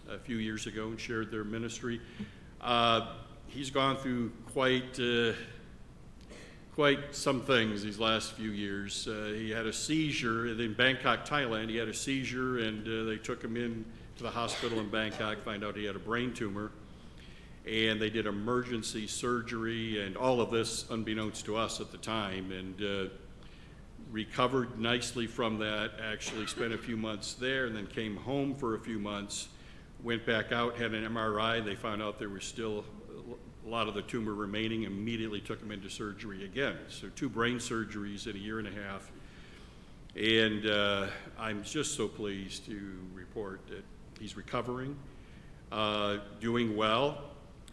a 0.09 0.19
few 0.21 0.37
years 0.37 0.69
ago 0.69 0.87
and 0.87 1.01
shared 1.01 1.33
their 1.33 1.43
ministry. 1.43 2.01
he's 3.49 3.71
gone 3.71 3.97
through 3.97 4.31
quite 4.53 4.97
quite 6.77 7.13
some 7.13 7.41
things 7.41 7.83
these 7.83 7.99
last 7.99 8.35
few 8.35 8.51
years. 8.51 9.09
Uh, 9.09 9.33
he 9.35 9.51
had 9.51 9.67
a 9.67 9.73
seizure 9.73 10.47
in 10.47 10.75
Bangkok, 10.75 11.27
Thailand. 11.27 11.71
He 11.71 11.77
had 11.77 11.89
a 11.89 11.95
seizure, 11.95 12.61
and 12.61 12.87
uh, 12.87 13.11
they 13.11 13.17
took 13.17 13.43
him 13.43 13.57
in 13.57 13.85
to 14.19 14.23
the 14.23 14.31
hospital 14.31 14.79
in 14.79 14.89
Bangkok, 14.89 15.43
find 15.45 15.65
out 15.65 15.77
he 15.77 15.85
had 15.85 15.97
a 15.97 15.99
brain 15.99 16.33
tumor. 16.33 16.71
And 17.69 18.01
they 18.01 18.09
did 18.09 18.27
emergency 18.27 19.07
surgery 19.07 20.03
and 20.03 20.17
all 20.17 20.41
of 20.41 20.51
this 20.51 20.89
unbeknownst 20.91 21.45
to 21.47 21.57
us 21.57 21.81
at 21.81 21.93
the 21.93 21.99
time. 21.99 22.51
And 22.51 22.83
uh, 22.83 23.11
recovered 24.11 24.79
nicely 24.79 25.27
from 25.27 25.59
that, 25.59 25.93
actually 26.03 26.47
spent 26.47 26.73
a 26.73 26.79
few 26.79 26.97
months 26.97 27.35
there, 27.35 27.67
and 27.67 27.77
then 27.77 27.87
came 27.87 28.17
home 28.17 28.55
for 28.55 28.75
a 28.75 28.81
few 28.81 28.99
months, 28.99 29.49
went 30.03 30.25
back 30.25 30.53
out, 30.53 30.77
had 30.77 30.95
an 30.95 31.05
MRI. 31.13 31.65
They 31.65 31.75
found 31.75 32.03
out 32.03 32.19
there 32.19 32.29
was 32.29 32.45
still 32.45 32.85
a 33.67 33.69
lot 33.69 33.87
of 33.87 33.95
the 33.95 34.03
tumor 34.03 34.35
remaining, 34.35 34.85
immediately 34.85 35.41
took 35.41 35.61
him 35.61 35.71
into 35.71 35.91
surgery 35.91 36.45
again. 36.45 36.77
So, 36.89 37.09
two 37.15 37.29
brain 37.29 37.59
surgeries 37.59 38.27
in 38.27 38.37
a 38.37 38.39
year 38.39 38.59
and 38.59 38.69
a 38.69 38.73
half. 38.73 39.11
And 40.17 40.67
uh, 40.67 41.07
I'm 41.39 41.63
just 41.63 41.95
so 41.95 42.09
pleased 42.09 42.65
to 42.67 42.99
report 43.13 43.61
that 43.69 43.85
he's 44.19 44.37
recovering, 44.37 44.97
uh, 45.71 46.19
doing 46.41 46.77
well. 46.77 47.25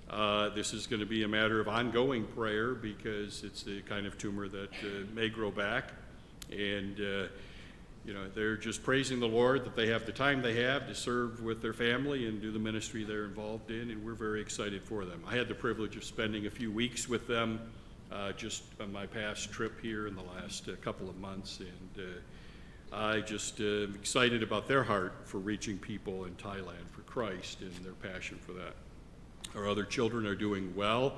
Uh, 0.09 0.49
this 0.49 0.73
is 0.73 0.85
going 0.85 0.99
to 0.99 1.05
be 1.05 1.23
a 1.23 1.27
matter 1.27 1.59
of 1.59 1.67
ongoing 1.67 2.25
prayer 2.25 2.75
because 2.75 3.43
it's 3.43 3.63
the 3.63 3.81
kind 3.81 4.05
of 4.05 4.17
tumor 4.17 4.47
that 4.47 4.69
uh, 4.83 5.05
may 5.13 5.29
grow 5.29 5.49
back. 5.49 5.91
And, 6.51 6.99
uh, 6.99 7.27
you 8.05 8.13
know, 8.13 8.29
they're 8.35 8.55
just 8.55 8.83
praising 8.83 9.19
the 9.19 9.27
Lord 9.27 9.65
that 9.65 9.75
they 9.75 9.87
have 9.87 10.05
the 10.05 10.11
time 10.11 10.43
they 10.43 10.61
have 10.61 10.87
to 10.87 10.93
serve 10.93 11.41
with 11.41 11.61
their 11.61 11.73
family 11.73 12.27
and 12.27 12.39
do 12.39 12.51
the 12.51 12.59
ministry 12.59 13.03
they're 13.03 13.25
involved 13.25 13.71
in, 13.71 13.89
and 13.89 14.05
we're 14.05 14.13
very 14.13 14.41
excited 14.41 14.83
for 14.83 15.05
them. 15.05 15.23
I 15.27 15.35
had 15.35 15.47
the 15.47 15.55
privilege 15.55 15.95
of 15.95 16.03
spending 16.03 16.45
a 16.45 16.51
few 16.51 16.71
weeks 16.71 17.09
with 17.09 17.27
them 17.27 17.59
uh, 18.11 18.31
just 18.33 18.63
on 18.79 18.93
my 18.93 19.07
past 19.07 19.51
trip 19.51 19.81
here 19.81 20.07
in 20.07 20.15
the 20.15 20.21
last 20.21 20.69
uh, 20.69 20.73
couple 20.83 21.09
of 21.09 21.17
months, 21.17 21.59
and 21.59 22.05
uh, 22.05 22.95
I 22.95 23.21
just 23.21 23.59
uh, 23.59 23.87
excited 23.95 24.43
about 24.43 24.67
their 24.67 24.83
heart 24.83 25.13
for 25.25 25.39
reaching 25.39 25.79
people 25.79 26.25
in 26.25 26.35
Thailand 26.35 26.87
for 26.91 27.01
Christ 27.01 27.61
and 27.61 27.73
their 27.83 27.93
passion 27.93 28.37
for 28.37 28.53
that. 28.53 28.75
Our 29.55 29.69
other 29.69 29.85
children 29.85 30.27
are 30.27 30.35
doing 30.35 30.75
well, 30.75 31.15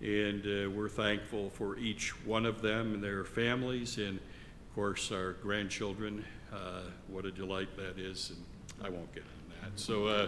and 0.00 0.44
uh, 0.44 0.70
we're 0.70 0.88
thankful 0.88 1.50
for 1.50 1.76
each 1.78 2.10
one 2.26 2.44
of 2.44 2.62
them 2.62 2.94
and 2.94 3.02
their 3.02 3.22
families, 3.22 3.96
and 3.98 4.18
of 4.18 4.74
course, 4.74 5.12
our 5.12 5.34
grandchildren. 5.34 6.24
Uh, 6.52 6.80
what 7.06 7.24
a 7.24 7.30
delight 7.30 7.76
that 7.76 7.96
is, 7.96 8.30
and 8.30 8.84
I 8.84 8.88
won't 8.88 9.14
get 9.14 9.22
into 9.22 9.60
that. 9.62 9.78
So 9.78 10.06
uh, 10.06 10.26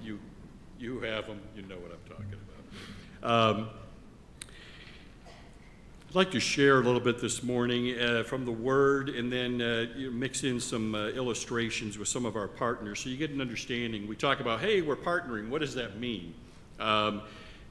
you, 0.00 0.20
you 0.78 1.00
have 1.00 1.26
them, 1.26 1.40
you 1.56 1.62
know 1.62 1.76
what 1.76 1.90
I'm 1.90 2.08
talking 2.08 2.38
about. 3.22 3.58
Um, 3.58 3.70
I'd 6.08 6.14
like 6.14 6.30
to 6.30 6.40
share 6.40 6.78
a 6.78 6.82
little 6.84 7.00
bit 7.00 7.20
this 7.20 7.42
morning 7.42 7.98
uh, 7.98 8.22
from 8.22 8.44
the 8.44 8.52
Word 8.52 9.08
and 9.08 9.32
then 9.32 9.60
uh, 9.60 9.86
mix 10.12 10.44
in 10.44 10.60
some 10.60 10.94
uh, 10.94 11.08
illustrations 11.08 11.98
with 11.98 12.06
some 12.06 12.24
of 12.24 12.36
our 12.36 12.48
partners 12.48 13.00
so 13.00 13.08
you 13.08 13.16
get 13.16 13.30
an 13.30 13.40
understanding. 13.40 14.06
We 14.06 14.14
talk 14.14 14.38
about, 14.38 14.60
hey, 14.60 14.82
we're 14.82 14.94
partnering. 14.94 15.48
What 15.48 15.62
does 15.62 15.74
that 15.74 15.98
mean? 15.98 16.32
Um, 16.80 17.22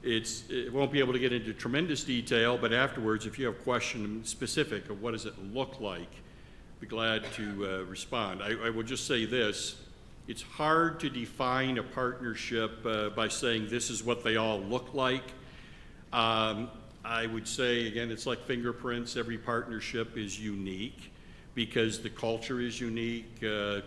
it's, 0.02 0.44
it 0.48 0.72
won't 0.72 0.90
be 0.90 1.00
able 1.00 1.12
to 1.12 1.18
get 1.18 1.32
into 1.32 1.52
tremendous 1.52 2.04
detail, 2.04 2.56
but 2.56 2.72
afterwards, 2.72 3.26
if 3.26 3.38
you 3.38 3.46
have 3.46 3.54
a 3.54 3.58
question 3.58 4.24
specific 4.24 4.88
of 4.88 5.02
what 5.02 5.10
does 5.12 5.26
it 5.26 5.34
look 5.52 5.80
like, 5.80 6.08
be 6.80 6.86
glad 6.86 7.22
to 7.34 7.66
uh, 7.66 7.84
respond. 7.84 8.42
I, 8.42 8.52
I 8.66 8.70
will 8.70 8.82
just 8.82 9.06
say 9.06 9.26
this. 9.26 9.76
It's 10.28 10.40
hard 10.40 10.98
to 11.00 11.10
define 11.10 11.76
a 11.76 11.82
partnership 11.82 12.86
uh, 12.86 13.10
by 13.10 13.28
saying 13.28 13.68
this 13.68 13.90
is 13.90 14.02
what 14.02 14.24
they 14.24 14.36
all 14.36 14.60
look 14.60 14.94
like. 14.94 15.24
Um, 16.12 16.70
I 17.04 17.26
would 17.26 17.46
say, 17.46 17.86
again, 17.86 18.10
it's 18.10 18.24
like 18.26 18.42
fingerprints. 18.46 19.16
Every 19.16 19.36
partnership 19.36 20.16
is 20.16 20.40
unique 20.40 21.12
because 21.54 22.00
the 22.00 22.08
culture 22.08 22.60
is 22.60 22.80
unique, 22.80 23.42
uh, 23.42 23.80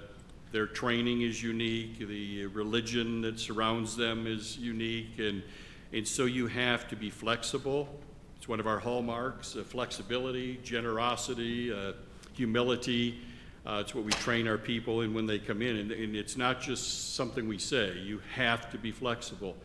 their 0.53 0.67
training 0.67 1.24
is 1.24 1.41
unique, 1.41 1.98
the 1.98 2.45
religion 2.45 3.22
that 3.22 3.39
surrounds 3.39 3.98
them 3.98 4.27
is 4.27 4.55
unique, 4.55 5.17
and, 5.17 5.41
and 5.91 6.07
so 6.07 6.25
you 6.25 6.45
have 6.45 6.88
to 6.89 6.95
be 6.95 7.10
flexible. 7.10 7.89
It's 8.38 8.48
one 8.48 8.60
of 8.60 8.67
our 8.67 8.77
hallmarks 8.77 9.55
uh, 9.55 9.63
flexibility, 9.63 10.60
generosity, 10.63 11.74
uh, 11.74 11.93
humility. 12.33 13.19
Uh, 13.65 13.79
it's 13.81 13.95
what 13.95 14.03
we 14.03 14.12
train 14.12 14.48
our 14.48 14.60
people 14.60 15.01
in 15.01 15.12
when 15.15 15.25
they 15.25 15.39
come 15.39 15.63
in, 15.63 15.75
and, 15.77 15.91
and 15.91 16.15
it's 16.15 16.38
not 16.38 16.62
just 16.62 17.15
something 17.15 17.48
we 17.48 17.57
say. 17.57 17.98
You 17.98 18.22
have 18.36 18.69
to 18.72 18.77
be 18.77 18.91
flexible 18.91 19.55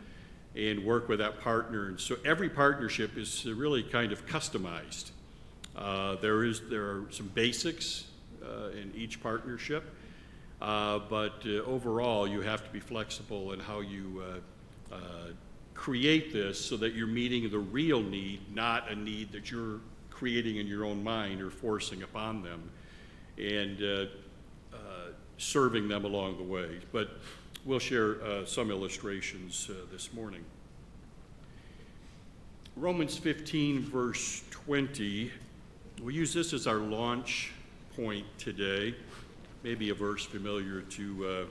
and 0.57 0.83
work 0.83 1.07
with 1.07 1.19
that 1.19 1.39
partner. 1.41 1.89
And 1.89 2.01
so 2.01 2.17
every 2.25 2.49
partnership 2.49 3.19
is 3.19 3.45
really 3.45 3.83
kind 3.83 4.11
of 4.11 4.27
customized. 4.27 5.11
Uh, 5.77 6.17
there 6.23 6.45
is 6.45 6.63
there 6.71 6.85
are 6.85 7.07
some 7.11 7.29
basics 7.29 8.07
uh, 8.43 8.71
in 8.71 8.91
each 8.97 9.23
partnership, 9.23 9.85
uh, 10.61 10.99
but 11.09 11.43
uh, 11.47 11.63
overall, 11.65 12.27
you 12.27 12.41
have 12.41 12.65
to 12.65 12.71
be 12.71 12.81
flexible 12.81 13.53
in 13.53 13.61
how 13.61 13.81
you 13.81 14.23
uh, 14.93 14.95
uh, 14.95 14.99
create 15.75 16.33
this 16.33 16.63
so 16.63 16.77
that 16.77 16.95
you're 16.95 17.07
meeting 17.07 17.49
the 17.51 17.59
real 17.59 18.03
need, 18.03 18.41
not 18.55 18.91
a 18.91 18.97
need 18.97 19.31
that 19.31 19.51
you're 19.51 19.81
creating 20.11 20.57
in 20.57 20.67
your 20.67 20.85
own 20.85 21.03
mind 21.03 21.41
or 21.41 21.51
forcing 21.51 22.03
upon 22.03 22.43
them, 22.43 22.71
and 23.39 24.09
serving 25.41 25.87
them 25.87 26.05
along 26.05 26.37
the 26.37 26.43
way. 26.43 26.81
But 26.91 27.11
we'll 27.65 27.79
share 27.79 28.17
some 28.45 28.73
illustrations 28.73 29.71
this 29.93 30.13
morning. 30.13 30.45
Romans 32.75 33.17
15, 33.17 33.83
verse 33.83 34.43
20. 34.51 35.31
We'll 36.01 36.11
use 36.13 36.35
this 36.35 36.53
as 36.53 36.67
our 36.67 36.79
launch 36.79 37.53
point 37.95 38.27
today 38.39 38.97
maybe 39.63 39.91
a 39.91 39.95
verse 39.95 40.25
familiar 40.25 40.83
to 40.83 41.27
uh, 41.27 41.45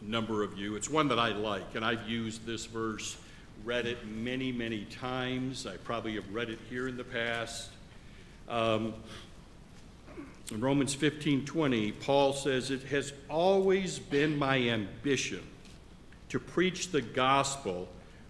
a 0.00 0.04
number 0.04 0.42
of 0.42 0.56
you. 0.56 0.76
It's 0.76 0.88
one 0.88 1.08
that 1.08 1.18
I 1.18 1.30
like, 1.30 1.74
and 1.74 1.84
I've 1.84 2.08
used 2.08 2.46
this 2.46 2.66
verse, 2.66 3.16
read 3.64 3.86
it 3.86 4.06
many, 4.06 4.52
many 4.52 4.84
times. 4.84 5.66
I 5.66 5.76
probably 5.78 6.14
have 6.14 6.32
read 6.32 6.48
it 6.50 6.58
here 6.70 6.88
in 6.88 6.96
the 6.96 7.04
past. 7.04 7.70
Um, 8.48 8.94
in 10.50 10.60
Romans 10.60 10.94
15 10.94 11.44
20, 11.44 11.92
Paul 11.92 12.32
says, 12.32 12.70
It 12.70 12.84
has 12.84 13.12
always 13.28 13.98
been 13.98 14.38
my 14.38 14.56
ambition 14.56 15.42
to 16.30 16.38
preach 16.38 16.90
the 16.90 17.02
gospel 17.02 17.88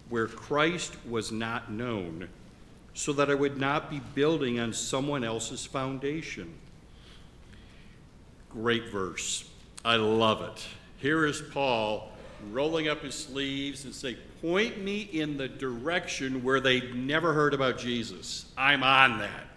where 0.09 0.27
Christ 0.27 0.93
was 1.07 1.31
not 1.31 1.71
known, 1.71 2.27
so 2.93 3.13
that 3.13 3.29
I 3.29 3.35
would 3.35 3.57
not 3.57 3.89
be 3.89 4.01
building 4.15 4.59
on 4.59 4.73
someone 4.73 5.23
else's 5.23 5.65
foundation. 5.65 6.53
Great 8.49 8.89
verse. 8.89 9.49
I 9.85 9.95
love 9.95 10.41
it. 10.41 10.65
Here 10.97 11.25
is 11.25 11.41
Paul 11.41 12.11
rolling 12.51 12.87
up 12.87 13.01
his 13.01 13.15
sleeves 13.15 13.85
and 13.85 13.93
say, 13.93 14.17
Point 14.41 14.81
me 14.81 15.01
in 15.01 15.37
the 15.37 15.47
direction 15.47 16.43
where 16.43 16.59
they've 16.59 16.95
never 16.95 17.33
heard 17.33 17.53
about 17.53 17.77
Jesus. 17.77 18.45
I'm 18.57 18.83
on 18.83 19.19
that. 19.19 19.47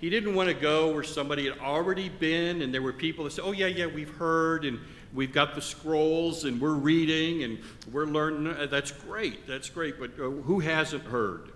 He 0.00 0.10
didn't 0.10 0.34
want 0.34 0.48
to 0.48 0.54
go 0.54 0.92
where 0.92 1.02
somebody 1.02 1.48
had 1.48 1.58
already 1.58 2.08
been 2.08 2.62
and 2.62 2.72
there 2.72 2.82
were 2.82 2.92
people 2.92 3.24
that 3.24 3.32
said, 3.32 3.44
Oh, 3.44 3.52
yeah, 3.52 3.66
yeah, 3.66 3.86
we've 3.86 4.14
heard 4.14 4.64
and 4.64 4.78
we've 5.12 5.32
got 5.32 5.54
the 5.54 5.62
scrolls 5.62 6.44
and 6.44 6.60
we're 6.60 6.74
reading 6.74 7.42
and 7.42 7.58
we're 7.92 8.06
learning. 8.06 8.48
Uh, 8.48 8.66
that's 8.66 8.92
great. 8.92 9.46
That's 9.46 9.68
great. 9.68 9.98
But 9.98 10.12
uh, 10.18 10.30
who 10.30 10.60
hasn't 10.60 11.04
heard? 11.04 11.50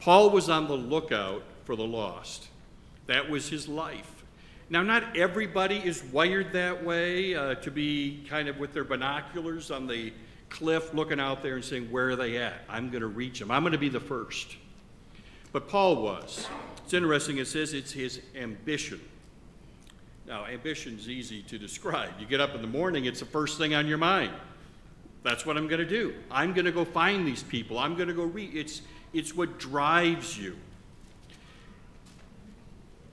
Paul 0.00 0.30
was 0.30 0.48
on 0.48 0.68
the 0.68 0.76
lookout 0.76 1.42
for 1.64 1.76
the 1.76 1.86
lost. 1.86 2.48
That 3.06 3.30
was 3.30 3.48
his 3.48 3.68
life. 3.68 4.13
Now, 4.70 4.82
not 4.82 5.16
everybody 5.16 5.76
is 5.76 6.02
wired 6.04 6.52
that 6.52 6.84
way 6.84 7.34
uh, 7.34 7.54
to 7.56 7.70
be 7.70 8.24
kind 8.28 8.48
of 8.48 8.58
with 8.58 8.72
their 8.72 8.84
binoculars 8.84 9.70
on 9.70 9.86
the 9.86 10.12
cliff 10.48 10.94
looking 10.94 11.20
out 11.20 11.42
there 11.42 11.56
and 11.56 11.64
saying, 11.64 11.90
Where 11.90 12.10
are 12.10 12.16
they 12.16 12.38
at? 12.38 12.62
I'm 12.68 12.88
going 12.88 13.02
to 13.02 13.08
reach 13.08 13.38
them. 13.38 13.50
I'm 13.50 13.62
going 13.62 13.72
to 13.72 13.78
be 13.78 13.90
the 13.90 14.00
first. 14.00 14.56
But 15.52 15.68
Paul 15.68 16.02
was. 16.02 16.48
It's 16.84 16.94
interesting, 16.94 17.38
it 17.38 17.46
says 17.46 17.74
it's 17.74 17.92
his 17.92 18.20
ambition. 18.34 19.00
Now, 20.26 20.46
ambition 20.46 20.98
is 20.98 21.08
easy 21.08 21.42
to 21.42 21.58
describe. 21.58 22.10
You 22.18 22.26
get 22.26 22.40
up 22.40 22.54
in 22.54 22.62
the 22.62 22.68
morning, 22.68 23.04
it's 23.04 23.20
the 23.20 23.26
first 23.26 23.58
thing 23.58 23.74
on 23.74 23.86
your 23.86 23.98
mind. 23.98 24.32
That's 25.22 25.44
what 25.44 25.56
I'm 25.56 25.68
going 25.68 25.80
to 25.80 25.88
do. 25.88 26.14
I'm 26.30 26.52
going 26.52 26.64
to 26.64 26.72
go 26.72 26.84
find 26.84 27.26
these 27.26 27.42
people. 27.42 27.78
I'm 27.78 27.94
going 27.94 28.08
to 28.08 28.14
go 28.14 28.24
read. 28.24 28.54
It's, 28.54 28.82
it's 29.12 29.34
what 29.34 29.58
drives 29.58 30.38
you. 30.38 30.56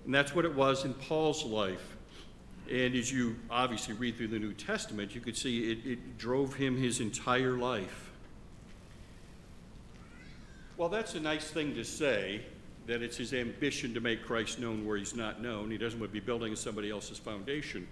And 0.05 0.13
that's 0.13 0.33
what 0.33 0.45
it 0.45 0.55
was 0.55 0.85
in 0.85 0.93
Paul's 0.93 1.43
life. 1.43 1.97
And 2.69 2.95
as 2.95 3.11
you 3.11 3.35
obviously 3.49 3.93
read 3.95 4.17
through 4.17 4.29
the 4.29 4.39
New 4.39 4.53
Testament, 4.53 5.13
you 5.13 5.21
could 5.21 5.37
see 5.37 5.71
it, 5.71 5.85
it 5.85 6.17
drove 6.17 6.53
him 6.53 6.77
his 6.77 6.99
entire 6.99 7.57
life. 7.57 8.11
Well, 10.77 10.89
that's 10.89 11.15
a 11.15 11.19
nice 11.19 11.51
thing 11.51 11.75
to 11.75 11.83
say, 11.83 12.41
that 12.87 13.01
it's 13.01 13.17
his 13.17 13.33
ambition 13.33 13.93
to 13.93 13.99
make 13.99 14.23
Christ 14.23 14.59
known 14.59 14.85
where 14.85 14.97
he's 14.97 15.15
not 15.15 15.41
known. 15.41 15.69
He 15.69 15.77
doesn't 15.77 15.99
want 15.99 16.11
to 16.11 16.13
be 16.13 16.25
building 16.25 16.55
somebody 16.55 16.89
else's 16.89 17.19
foundation. 17.19 17.87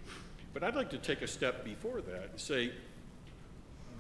But 0.53 0.63
I'd 0.63 0.75
like 0.75 0.89
to 0.89 0.97
take 0.97 1.21
a 1.21 1.27
step 1.27 1.63
before 1.63 2.01
that 2.01 2.29
and 2.31 2.39
say, 2.39 2.71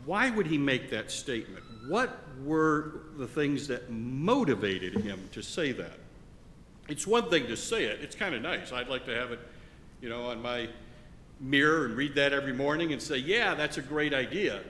why 0.05 0.29
would 0.29 0.47
he 0.47 0.57
make 0.57 0.89
that 0.89 1.11
statement? 1.11 1.63
What 1.87 2.17
were 2.43 3.01
the 3.17 3.27
things 3.27 3.67
that 3.67 3.91
motivated 3.91 4.95
him 4.95 5.29
to 5.33 5.43
say 5.43 5.71
that? 5.73 5.99
It's 6.89 7.05
one 7.07 7.29
thing 7.29 7.47
to 7.47 7.55
say 7.55 7.85
it. 7.85 7.99
It's 8.01 8.15
kind 8.15 8.35
of 8.35 8.41
nice. 8.41 8.71
I'd 8.71 8.87
like 8.87 9.05
to 9.05 9.15
have 9.15 9.31
it, 9.31 9.39
you 10.01 10.09
know, 10.09 10.25
on 10.25 10.41
my 10.41 10.67
mirror 11.39 11.85
and 11.85 11.95
read 11.95 12.15
that 12.15 12.33
every 12.33 12.53
morning 12.53 12.91
and 12.91 13.01
say, 13.01 13.17
yeah, 13.17 13.55
that's 13.55 13.77
a 13.77 13.81
great 13.81 14.13
idea. 14.13 14.61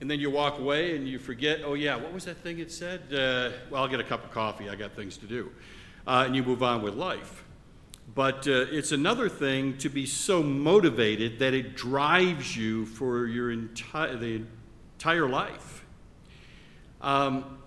And 0.00 0.10
then 0.10 0.18
you 0.18 0.30
walk 0.30 0.58
away 0.58 0.96
and 0.96 1.06
you 1.06 1.18
forget, 1.18 1.60
oh, 1.64 1.74
yeah, 1.74 1.94
what 1.94 2.12
was 2.12 2.24
that 2.24 2.38
thing 2.38 2.58
it 2.58 2.72
said? 2.72 3.02
Uh, 3.12 3.50
well, 3.70 3.82
I'll 3.82 3.88
get 3.88 4.00
a 4.00 4.04
cup 4.04 4.24
of 4.24 4.32
coffee. 4.32 4.68
I 4.68 4.74
got 4.74 4.96
things 4.96 5.16
to 5.18 5.26
do. 5.26 5.52
Uh, 6.06 6.24
and 6.26 6.34
you 6.34 6.42
move 6.42 6.62
on 6.62 6.82
with 6.82 6.94
life. 6.94 7.44
But 8.14 8.48
uh, 8.48 8.66
it's 8.70 8.90
another 8.90 9.28
thing 9.28 9.78
to 9.78 9.88
be 9.88 10.06
so 10.06 10.42
motivated 10.42 11.38
that 11.38 11.54
it 11.54 11.76
drives 11.76 12.56
you 12.56 12.84
for 12.86 13.26
your 13.26 13.52
entire 13.52 14.16
the 14.16 14.42
entire 14.96 15.28
life. 15.28 15.84
Um, 17.00 17.58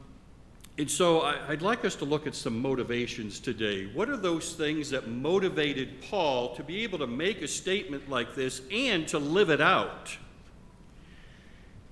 and 0.78 0.92
so 0.92 1.22
I, 1.22 1.50
would 1.50 1.62
like 1.62 1.86
us 1.86 1.96
to 1.96 2.06
look 2.06 2.28
at 2.28 2.36
some 2.36 2.62
motivations 2.62 3.40
today. 3.40 3.86
What 3.94 4.10
are 4.10 4.18
those 4.18 4.54
things 4.54 4.90
that 4.90 5.08
motivated 5.08 6.02
Paul 6.02 6.54
to 6.56 6.64
be 6.64 6.84
able 6.84 7.00
to 7.00 7.08
make 7.08 7.42
a 7.42 7.48
statement 7.48 8.10
like 8.10 8.36
this 8.36 8.62
and 8.72 9.08
to 9.08 9.18
live 9.18 9.50
it 9.50 9.62
out? 9.62 10.18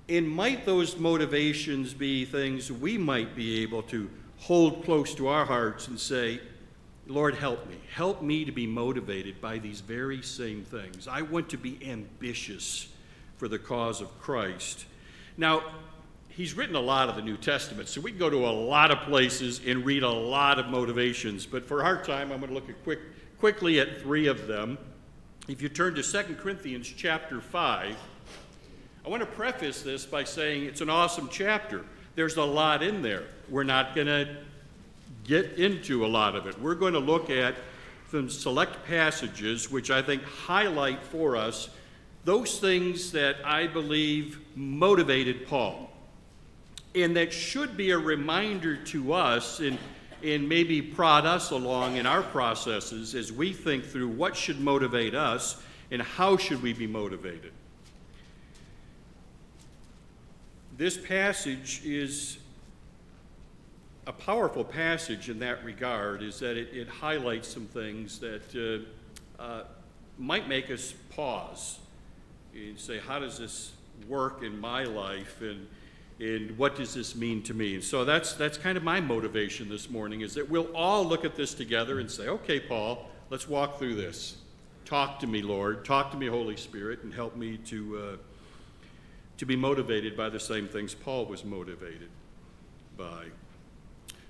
And 0.06 0.28
might 0.28 0.66
those 0.66 0.98
motivations 0.98 1.94
be 1.94 2.26
things 2.26 2.70
we 2.70 2.98
might 2.98 3.34
be 3.34 3.62
able 3.62 3.82
to 3.84 4.10
hold 4.36 4.84
close 4.84 5.14
to 5.14 5.28
our 5.28 5.46
hearts 5.46 5.88
and 5.88 5.98
say, 5.98 6.40
Lord, 7.06 7.34
help 7.34 7.66
me. 7.66 7.76
Help 7.94 8.20
me 8.20 8.44
to 8.44 8.52
be 8.52 8.66
motivated 8.66 9.40
by 9.40 9.58
these 9.58 9.80
very 9.80 10.20
same 10.20 10.62
things. 10.62 11.08
I 11.08 11.22
want 11.22 11.48
to 11.50 11.56
be 11.56 11.78
ambitious 11.86 12.88
for 13.38 13.48
the 13.48 13.58
cause 13.58 14.02
of 14.02 14.18
Christ. 14.20 14.84
Now, 15.38 15.62
he's 16.36 16.54
written 16.54 16.74
a 16.74 16.80
lot 16.80 17.08
of 17.08 17.16
the 17.16 17.22
New 17.22 17.36
Testament, 17.36 17.88
so 17.88 18.00
we 18.00 18.10
can 18.10 18.18
go 18.18 18.28
to 18.30 18.46
a 18.46 18.50
lot 18.50 18.90
of 18.90 18.98
places 19.00 19.60
and 19.66 19.84
read 19.84 20.02
a 20.02 20.10
lot 20.10 20.58
of 20.58 20.66
motivations. 20.66 21.46
But 21.46 21.64
for 21.64 21.82
our 21.82 22.02
time, 22.02 22.32
I'm 22.32 22.40
going 22.40 22.48
to 22.48 22.54
look 22.54 22.68
at 22.68 22.82
quick, 22.82 23.00
quickly 23.38 23.80
at 23.80 24.00
three 24.00 24.26
of 24.26 24.46
them. 24.46 24.78
If 25.46 25.62
you 25.62 25.68
turn 25.68 25.94
to 25.94 26.02
2 26.02 26.34
Corinthians 26.34 26.92
chapter 26.94 27.40
5, 27.40 27.96
I 29.04 29.08
want 29.08 29.20
to 29.20 29.26
preface 29.26 29.82
this 29.82 30.06
by 30.06 30.24
saying 30.24 30.64
it's 30.64 30.80
an 30.80 30.90
awesome 30.90 31.28
chapter. 31.30 31.84
There's 32.14 32.36
a 32.36 32.44
lot 32.44 32.82
in 32.82 33.02
there. 33.02 33.24
We're 33.48 33.64
not 33.64 33.94
going 33.94 34.06
to 34.06 34.36
get 35.24 35.52
into 35.52 36.04
a 36.04 36.08
lot 36.08 36.34
of 36.36 36.46
it. 36.46 36.60
We're 36.60 36.74
going 36.74 36.94
to 36.94 37.00
look 37.00 37.30
at 37.30 37.54
some 38.10 38.30
select 38.30 38.86
passages 38.86 39.70
which 39.70 39.90
I 39.90 40.00
think 40.00 40.22
highlight 40.22 41.02
for 41.02 41.36
us 41.36 41.68
those 42.24 42.58
things 42.58 43.12
that 43.12 43.36
I 43.44 43.66
believe 43.66 44.40
motivated 44.56 45.46
Paul. 45.46 45.90
And 46.94 47.16
that 47.16 47.32
should 47.32 47.76
be 47.76 47.90
a 47.90 47.98
reminder 47.98 48.76
to 48.76 49.12
us 49.12 49.58
and, 49.58 49.78
and 50.22 50.48
maybe 50.48 50.80
prod 50.80 51.26
us 51.26 51.50
along 51.50 51.96
in 51.96 52.06
our 52.06 52.22
processes 52.22 53.14
as 53.16 53.32
we 53.32 53.52
think 53.52 53.84
through 53.84 54.08
what 54.08 54.36
should 54.36 54.60
motivate 54.60 55.14
us 55.14 55.60
and 55.90 56.00
how 56.00 56.36
should 56.36 56.62
we 56.62 56.72
be 56.72 56.86
motivated. 56.86 57.52
This 60.76 60.96
passage 60.96 61.82
is 61.84 62.38
a 64.06 64.12
powerful 64.12 64.64
passage 64.64 65.30
in 65.30 65.38
that 65.40 65.64
regard, 65.64 66.22
is 66.22 66.38
that 66.40 66.56
it, 66.56 66.68
it 66.72 66.88
highlights 66.88 67.48
some 67.48 67.66
things 67.66 68.18
that 68.20 68.86
uh, 69.38 69.42
uh, 69.42 69.64
might 70.18 70.48
make 70.48 70.70
us 70.70 70.94
pause 71.10 71.78
and 72.54 72.78
say, 72.78 72.98
how 72.98 73.18
does 73.18 73.38
this 73.38 73.72
work 74.06 74.42
in 74.42 74.60
my 74.60 74.84
life? 74.84 75.40
And, 75.40 75.66
and 76.20 76.56
what 76.56 76.76
does 76.76 76.94
this 76.94 77.14
mean 77.14 77.42
to 77.42 77.54
me? 77.54 77.80
So 77.80 78.04
that's, 78.04 78.34
that's 78.34 78.56
kind 78.56 78.76
of 78.76 78.84
my 78.84 79.00
motivation 79.00 79.68
this 79.68 79.90
morning 79.90 80.20
is 80.20 80.34
that 80.34 80.48
we'll 80.48 80.74
all 80.74 81.04
look 81.04 81.24
at 81.24 81.34
this 81.34 81.54
together 81.54 81.98
and 82.00 82.10
say, 82.10 82.28
okay, 82.28 82.60
Paul, 82.60 83.06
let's 83.30 83.48
walk 83.48 83.78
through 83.78 83.96
this. 83.96 84.36
Talk 84.84 85.18
to 85.20 85.26
me, 85.26 85.42
Lord. 85.42 85.84
Talk 85.84 86.10
to 86.12 86.16
me, 86.16 86.26
Holy 86.26 86.56
Spirit, 86.56 87.02
and 87.02 87.12
help 87.12 87.36
me 87.36 87.56
to. 87.66 87.98
Uh, 87.98 88.16
to 89.38 89.46
be 89.46 89.56
motivated 89.56 90.16
by 90.16 90.28
the 90.28 90.40
same 90.40 90.68
things 90.68 90.94
Paul 90.94 91.26
was 91.26 91.44
motivated 91.44 92.08
by. 92.96 93.26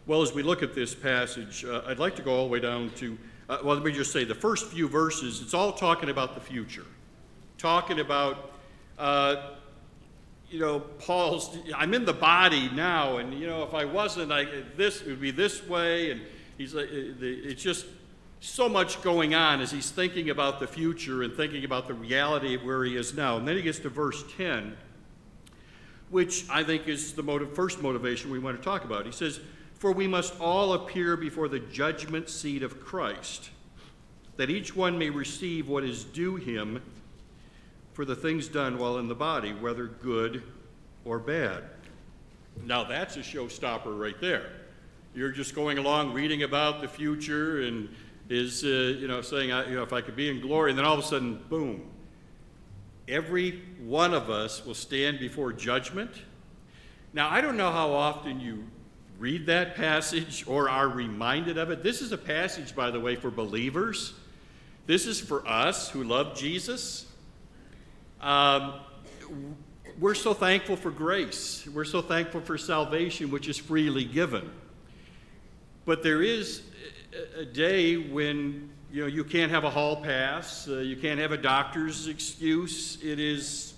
Well, 0.06 0.22
as 0.22 0.32
we 0.32 0.42
look 0.42 0.62
at 0.62 0.74
this 0.74 0.94
passage, 0.94 1.64
uh, 1.64 1.82
I'd 1.86 1.98
like 1.98 2.16
to 2.16 2.22
go 2.22 2.34
all 2.34 2.44
the 2.44 2.50
way 2.50 2.60
down 2.60 2.90
to, 2.96 3.18
uh, 3.48 3.58
well, 3.64 3.74
let 3.74 3.84
me 3.84 3.92
just 3.92 4.12
say 4.12 4.24
the 4.24 4.34
first 4.34 4.66
few 4.66 4.88
verses, 4.88 5.40
it's 5.40 5.54
all 5.54 5.72
talking 5.72 6.10
about 6.10 6.34
the 6.34 6.40
future. 6.40 6.86
Talking 7.58 8.00
about, 8.00 8.52
uh, 8.98 9.53
you 10.50 10.60
know, 10.60 10.80
Paul's, 10.80 11.56
I'm 11.74 11.94
in 11.94 12.04
the 12.04 12.12
body 12.12 12.70
now, 12.70 13.18
and, 13.18 13.34
you 13.34 13.46
know, 13.46 13.62
if 13.64 13.74
I 13.74 13.84
wasn't, 13.84 14.30
I, 14.30 14.46
this 14.76 15.02
it 15.02 15.08
would 15.08 15.20
be 15.20 15.30
this 15.30 15.66
way. 15.66 16.10
And 16.10 16.20
he's 16.56 16.74
uh, 16.74 16.86
it's 16.88 17.62
just 17.62 17.86
so 18.40 18.68
much 18.68 19.02
going 19.02 19.34
on 19.34 19.60
as 19.60 19.70
he's 19.70 19.90
thinking 19.90 20.30
about 20.30 20.60
the 20.60 20.66
future 20.66 21.22
and 21.22 21.34
thinking 21.34 21.64
about 21.64 21.88
the 21.88 21.94
reality 21.94 22.54
of 22.54 22.62
where 22.62 22.84
he 22.84 22.96
is 22.96 23.14
now. 23.14 23.38
And 23.38 23.48
then 23.48 23.56
he 23.56 23.62
gets 23.62 23.78
to 23.80 23.88
verse 23.88 24.22
10 24.36 24.76
which 26.14 26.48
I 26.48 26.62
think 26.62 26.86
is 26.86 27.14
the 27.14 27.24
motive, 27.24 27.56
first 27.56 27.82
motivation 27.82 28.30
we 28.30 28.38
want 28.38 28.56
to 28.56 28.62
talk 28.62 28.84
about. 28.84 29.04
He 29.04 29.10
says, 29.10 29.40
For 29.74 29.90
we 29.90 30.06
must 30.06 30.38
all 30.40 30.74
appear 30.74 31.16
before 31.16 31.48
the 31.48 31.58
judgment 31.58 32.28
seat 32.28 32.62
of 32.62 32.80
Christ, 32.80 33.50
that 34.36 34.48
each 34.48 34.76
one 34.76 34.96
may 34.96 35.10
receive 35.10 35.68
what 35.68 35.82
is 35.82 36.04
due 36.04 36.36
him 36.36 36.80
for 37.94 38.04
the 38.04 38.14
things 38.14 38.48
done 38.48 38.76
while 38.76 38.98
in 38.98 39.08
the 39.08 39.14
body, 39.14 39.52
whether 39.52 39.86
good 39.86 40.42
or 41.04 41.18
bad. 41.18 41.64
Now 42.66 42.84
that's 42.84 43.16
a 43.16 43.20
showstopper 43.20 43.98
right 43.98 44.20
there. 44.20 44.50
You're 45.14 45.30
just 45.30 45.54
going 45.54 45.78
along 45.78 46.12
reading 46.12 46.42
about 46.42 46.80
the 46.80 46.88
future 46.88 47.62
and 47.62 47.88
is, 48.28 48.64
uh, 48.64 48.68
you 48.98 49.06
know, 49.06 49.20
saying, 49.22 49.52
I, 49.52 49.68
you 49.68 49.76
know, 49.76 49.82
if 49.82 49.92
I 49.92 50.00
could 50.00 50.16
be 50.16 50.28
in 50.28 50.40
glory, 50.40 50.70
and 50.70 50.78
then 50.78 50.84
all 50.84 50.94
of 50.94 51.04
a 51.04 51.06
sudden, 51.06 51.40
boom, 51.48 51.88
every 53.06 53.62
one 53.80 54.12
of 54.12 54.28
us 54.28 54.64
will 54.64 54.74
stand 54.74 55.20
before 55.20 55.52
judgment. 55.52 56.10
Now, 57.12 57.30
I 57.30 57.40
don't 57.40 57.56
know 57.56 57.70
how 57.70 57.92
often 57.92 58.40
you 58.40 58.64
read 59.18 59.46
that 59.46 59.76
passage 59.76 60.44
or 60.48 60.68
are 60.68 60.88
reminded 60.88 61.58
of 61.58 61.70
it. 61.70 61.82
This 61.82 62.00
is 62.00 62.10
a 62.10 62.18
passage, 62.18 62.74
by 62.74 62.90
the 62.90 62.98
way, 62.98 63.14
for 63.14 63.30
believers. 63.30 64.14
This 64.86 65.06
is 65.06 65.20
for 65.20 65.46
us 65.46 65.90
who 65.90 66.02
love 66.02 66.36
Jesus. 66.36 67.06
Um, 68.24 68.80
we're 70.00 70.14
so 70.14 70.32
thankful 70.32 70.76
for 70.76 70.90
grace. 70.90 71.68
We're 71.68 71.84
so 71.84 72.00
thankful 72.00 72.40
for 72.40 72.56
salvation, 72.56 73.30
which 73.30 73.48
is 73.48 73.58
freely 73.58 74.06
given. 74.06 74.50
But 75.84 76.02
there 76.02 76.22
is 76.22 76.62
a 77.36 77.44
day 77.44 77.96
when 77.98 78.70
you 78.90 79.02
know, 79.02 79.08
you 79.08 79.24
can't 79.24 79.50
have 79.50 79.64
a 79.64 79.70
hall 79.70 79.96
pass, 79.96 80.66
uh, 80.66 80.78
you 80.78 80.96
can't 80.96 81.20
have 81.20 81.32
a 81.32 81.36
doctor's 81.36 82.06
excuse. 82.06 82.96
It 83.04 83.20
is 83.20 83.74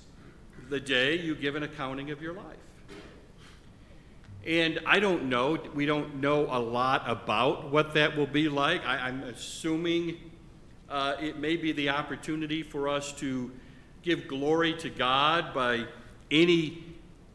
the 0.71 0.79
day 0.79 1.19
you 1.19 1.35
give 1.35 1.57
an 1.57 1.65
accounting 1.65 2.13
of 2.13 2.23
your 2.23 2.35
life. 2.35 2.57
And 4.47 4.79
I 4.87 5.01
don't 5.01 5.25
know, 5.25 5.59
we 5.75 5.87
don't 5.87 6.21
know 6.21 6.47
a 6.49 6.61
lot 6.61 7.03
about 7.07 7.73
what 7.73 7.95
that 7.95 8.17
will 8.17 8.29
be 8.29 8.49
like. 8.49 8.87
I, 8.87 9.09
am 9.09 9.25
assuming 9.25 10.19
uh, 10.89 11.17
it 11.21 11.41
may 11.41 11.57
be 11.57 11.73
the 11.73 11.89
opportunity 11.89 12.63
for 12.63 12.89
us 12.89 13.11
to 13.15 13.51
give 14.07 14.29
glory 14.29 14.73
to 14.73 14.89
God 14.89 15.53
by 15.53 15.85
any 16.31 16.83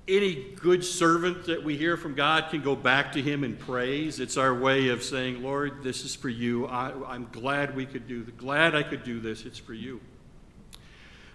any 0.07 0.51
good 0.55 0.83
servant 0.83 1.45
that 1.45 1.63
we 1.63 1.77
hear 1.77 1.95
from 1.95 2.15
God 2.15 2.49
can 2.49 2.61
go 2.61 2.75
back 2.75 3.11
to 3.11 3.21
Him 3.21 3.43
in 3.43 3.55
praise. 3.55 4.19
It's 4.19 4.35
our 4.35 4.53
way 4.53 4.87
of 4.87 5.03
saying, 5.03 5.43
Lord, 5.43 5.83
this 5.83 6.03
is 6.03 6.15
for 6.15 6.27
you. 6.27 6.65
I, 6.65 7.15
am 7.15 7.29
glad 7.31 7.75
we 7.75 7.85
could 7.85 8.07
do, 8.07 8.23
glad 8.23 8.73
I 8.73 8.83
could 8.83 9.03
do 9.03 9.19
this. 9.19 9.45
It's 9.45 9.59
for 9.59 9.73
you. 9.73 10.01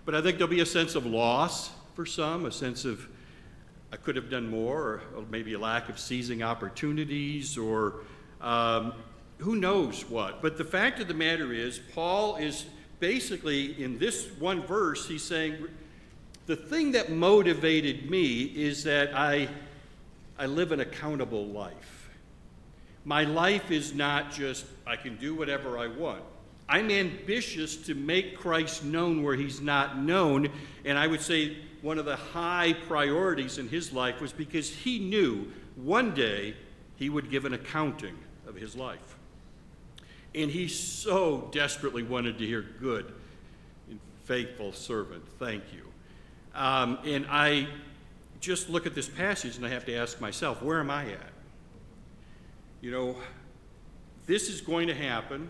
But 0.05 0.15
I 0.15 0.21
think 0.21 0.39
there'll 0.39 0.51
be 0.51 0.61
a 0.61 0.67
sense 0.67 0.95
of 0.95 1.07
loss 1.07 1.71
for 1.95 2.05
some, 2.05 2.45
a 2.45 2.53
sense 2.53 2.85
of 2.85 3.07
I 3.93 3.97
could 3.97 4.17
have 4.17 4.29
done 4.29 4.51
more, 4.51 5.01
or 5.15 5.25
maybe 5.31 5.53
a 5.55 5.59
lack 5.59 5.89
of 5.89 5.99
seizing 5.99 6.43
opportunities, 6.43 7.57
or 7.57 8.01
um, 8.41 8.95
who 9.39 9.55
knows 9.55 10.09
what. 10.11 10.43
But 10.43 10.59
the 10.59 10.65
fact 10.65 10.99
of 11.01 11.09
the 11.09 11.15
matter 11.15 11.53
is, 11.53 11.79
Paul 11.95 12.37
is 12.37 12.67
basically 13.01 13.83
in 13.83 13.99
this 13.99 14.29
one 14.39 14.63
verse, 14.63 15.07
he's 15.09 15.23
saying 15.23 15.67
the 16.47 16.57
thing 16.57 16.93
that 16.93 17.11
motivated 17.11 18.11
me 18.11 18.43
is 18.43 18.85
that 18.85 19.15
I, 19.15 19.49
I 20.39 20.47
live 20.47 20.73
an 20.73 20.81
accountable 20.81 21.47
life. 21.47 22.11
My 23.05 23.25
life 23.25 23.71
is 23.71 23.95
not 23.95 24.33
just, 24.33 24.67
I 24.87 24.97
can 24.97 25.17
do 25.17 25.35
whatever 25.35 25.79
I 25.79 25.87
want. 25.87 26.23
I'm 26.69 26.91
ambitious 26.91 27.77
to 27.87 27.95
make 27.95 28.37
Christ 28.37 28.85
known 28.85 29.23
where 29.23 29.37
he's 29.37 29.61
not 29.61 29.99
known. 29.99 30.49
And 30.85 30.99
I 30.99 31.07
would 31.07 31.21
say 31.21 31.57
one 31.83 31.99
of 31.99 32.05
the 32.05 32.17
high 32.17 32.75
priorities 32.89 33.59
in 33.59 33.69
his 33.69 33.93
life 33.93 34.21
was 34.21 34.33
because 34.33 34.69
he 34.69 34.99
knew 34.99 35.51
one 35.77 36.15
day 36.15 36.55
he 36.97 37.09
would 37.09 37.31
give 37.31 37.45
an 37.45 37.55
accounting 37.55 38.17
of 38.49 38.57
his 38.57 38.75
life. 38.75 39.16
And 40.37 40.51
he 40.51 40.69
so 40.69 41.49
desperately 41.51 42.03
wanted 42.03 42.39
to 42.39 42.47
hear, 42.47 42.63
Good 42.79 43.13
and 43.89 43.99
faithful 44.25 44.73
servant, 44.73 45.25
thank 45.39 45.65
you. 45.73 45.83
Um, 46.55 46.99
and 47.05 47.27
I 47.29 47.67
just 48.41 48.69
look 48.69 48.87
at 48.87 48.95
this 48.95 49.09
passage 49.09 49.57
and 49.57 49.65
I 49.65 49.71
have 49.71 49.87
to 49.87 49.95
ask 49.95 50.21
myself, 50.21 50.63
where 50.63 50.79
am 50.79 50.91
I 50.91 51.05
at? 51.13 51.33
You 52.83 52.91
know, 52.91 53.17
this 54.27 54.51
is 54.51 54.61
going 54.61 54.89
to 54.89 54.95
happen, 54.95 55.49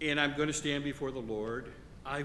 and 0.00 0.18
I'm 0.18 0.34
going 0.36 0.48
to 0.48 0.52
stand 0.54 0.82
before 0.82 1.12
the 1.12 1.20
Lord. 1.20 1.72
I, 2.04 2.24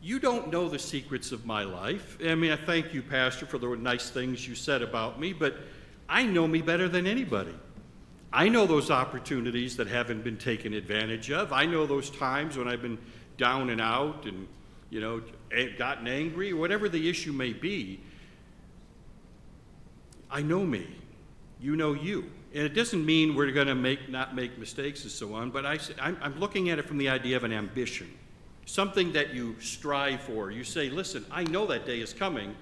you 0.00 0.20
don't 0.20 0.50
know 0.50 0.68
the 0.68 0.78
secrets 0.78 1.32
of 1.32 1.44
my 1.44 1.64
life. 1.64 2.18
I 2.24 2.34
mean, 2.36 2.52
I 2.52 2.56
thank 2.56 2.94
you, 2.94 3.02
Pastor, 3.02 3.46
for 3.46 3.58
the 3.58 3.68
nice 3.76 4.10
things 4.10 4.46
you 4.46 4.54
said 4.54 4.82
about 4.82 5.18
me, 5.18 5.32
but 5.32 5.56
I 6.08 6.24
know 6.24 6.46
me 6.46 6.62
better 6.62 6.88
than 6.88 7.06
anybody. 7.06 7.54
I 8.34 8.48
know 8.48 8.66
those 8.66 8.90
opportunities 8.90 9.76
that 9.76 9.86
haven't 9.86 10.24
been 10.24 10.36
taken 10.36 10.74
advantage 10.74 11.30
of. 11.30 11.52
I 11.52 11.66
know 11.66 11.86
those 11.86 12.10
times 12.10 12.58
when 12.58 12.66
I've 12.66 12.82
been 12.82 12.98
down 13.38 13.70
and 13.70 13.80
out 13.80 14.26
and, 14.26 14.48
you 14.90 15.00
know, 15.00 15.22
gotten 15.78 16.08
angry, 16.08 16.52
whatever 16.52 16.88
the 16.88 17.08
issue 17.08 17.32
may 17.32 17.52
be. 17.52 18.00
I 20.28 20.42
know 20.42 20.66
me. 20.66 20.84
You 21.60 21.76
know 21.76 21.92
you. 21.92 22.28
And 22.52 22.64
it 22.64 22.74
doesn't 22.74 23.06
mean 23.06 23.36
we're 23.36 23.52
going 23.52 23.68
to 23.68 23.74
make 23.76 24.08
not 24.08 24.34
make 24.34 24.58
mistakes 24.58 25.04
and 25.04 25.12
so 25.12 25.32
on, 25.34 25.52
but 25.52 25.64
I, 25.64 25.78
I'm, 26.00 26.18
I'm 26.20 26.40
looking 26.40 26.70
at 26.70 26.80
it 26.80 26.86
from 26.86 26.98
the 26.98 27.08
idea 27.08 27.36
of 27.36 27.44
an 27.44 27.52
ambition, 27.52 28.12
something 28.66 29.12
that 29.12 29.32
you 29.32 29.54
strive 29.60 30.20
for. 30.20 30.50
You 30.50 30.64
say, 30.64 30.90
listen, 30.90 31.24
I 31.30 31.44
know 31.44 31.66
that 31.66 31.86
day 31.86 32.00
is 32.00 32.12
coming. 32.12 32.56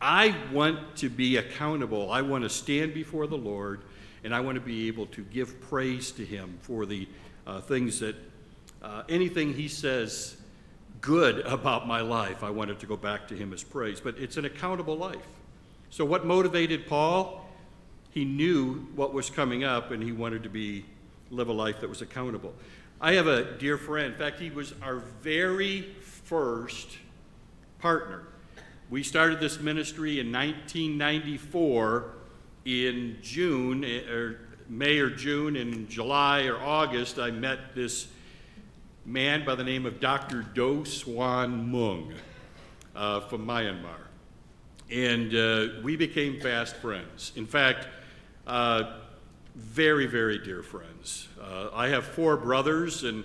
I 0.00 0.36
want 0.52 0.94
to 0.98 1.08
be 1.08 1.38
accountable. 1.38 2.12
I 2.12 2.22
want 2.22 2.44
to 2.44 2.50
stand 2.50 2.94
before 2.94 3.26
the 3.26 3.36
Lord 3.36 3.82
and 4.24 4.34
I 4.34 4.40
want 4.40 4.56
to 4.56 4.60
be 4.60 4.88
able 4.88 5.06
to 5.06 5.22
give 5.22 5.60
praise 5.60 6.10
to 6.12 6.24
Him 6.24 6.58
for 6.62 6.86
the 6.86 7.08
uh, 7.46 7.60
things 7.60 8.00
that, 8.00 8.16
uh, 8.82 9.02
anything 9.08 9.54
He 9.54 9.68
says 9.68 10.36
good 11.00 11.40
about 11.46 11.86
my 11.86 12.00
life, 12.00 12.42
I 12.42 12.50
want 12.50 12.70
it 12.70 12.80
to 12.80 12.86
go 12.86 12.96
back 12.96 13.28
to 13.28 13.34
Him 13.34 13.52
as 13.52 13.62
praise. 13.62 14.00
But 14.00 14.18
it's 14.18 14.36
an 14.36 14.44
accountable 14.44 14.96
life. 14.96 15.16
So, 15.90 16.04
what 16.04 16.26
motivated 16.26 16.86
Paul? 16.86 17.44
He 18.10 18.24
knew 18.24 18.86
what 18.94 19.12
was 19.12 19.30
coming 19.30 19.64
up 19.64 19.90
and 19.90 20.02
he 20.02 20.12
wanted 20.12 20.42
to 20.42 20.48
be 20.48 20.84
live 21.30 21.48
a 21.48 21.52
life 21.52 21.80
that 21.80 21.88
was 21.88 22.02
accountable. 22.02 22.54
I 23.00 23.12
have 23.12 23.26
a 23.26 23.56
dear 23.58 23.78
friend. 23.78 24.12
In 24.12 24.18
fact, 24.18 24.40
he 24.40 24.50
was 24.50 24.74
our 24.82 24.96
very 24.96 25.82
first 26.00 26.98
partner. 27.78 28.24
We 28.90 29.02
started 29.02 29.40
this 29.40 29.60
ministry 29.60 30.18
in 30.18 30.32
1994 30.32 32.14
in 32.64 33.18
June, 33.22 33.84
eh, 33.84 34.08
or 34.10 34.40
May 34.68 34.98
or 34.98 35.10
June, 35.10 35.56
in 35.56 35.88
July 35.88 36.42
or 36.46 36.58
August, 36.58 37.18
I 37.18 37.30
met 37.30 37.74
this 37.74 38.08
man 39.06 39.44
by 39.44 39.54
the 39.54 39.64
name 39.64 39.86
of 39.86 40.00
Dr. 40.00 40.42
Do 40.42 40.84
Swan 40.84 41.70
Mung 41.70 42.12
uh, 42.94 43.20
from 43.20 43.46
Myanmar. 43.46 43.96
And 44.90 45.34
uh, 45.34 45.80
we 45.82 45.96
became 45.96 46.40
fast 46.40 46.76
friends. 46.76 47.32
In 47.36 47.46
fact, 47.46 47.88
uh, 48.46 48.98
very, 49.54 50.06
very 50.06 50.38
dear 50.38 50.62
friends. 50.62 51.28
Uh, 51.40 51.70
I 51.72 51.88
have 51.88 52.04
four 52.04 52.36
brothers, 52.36 53.04
and 53.04 53.24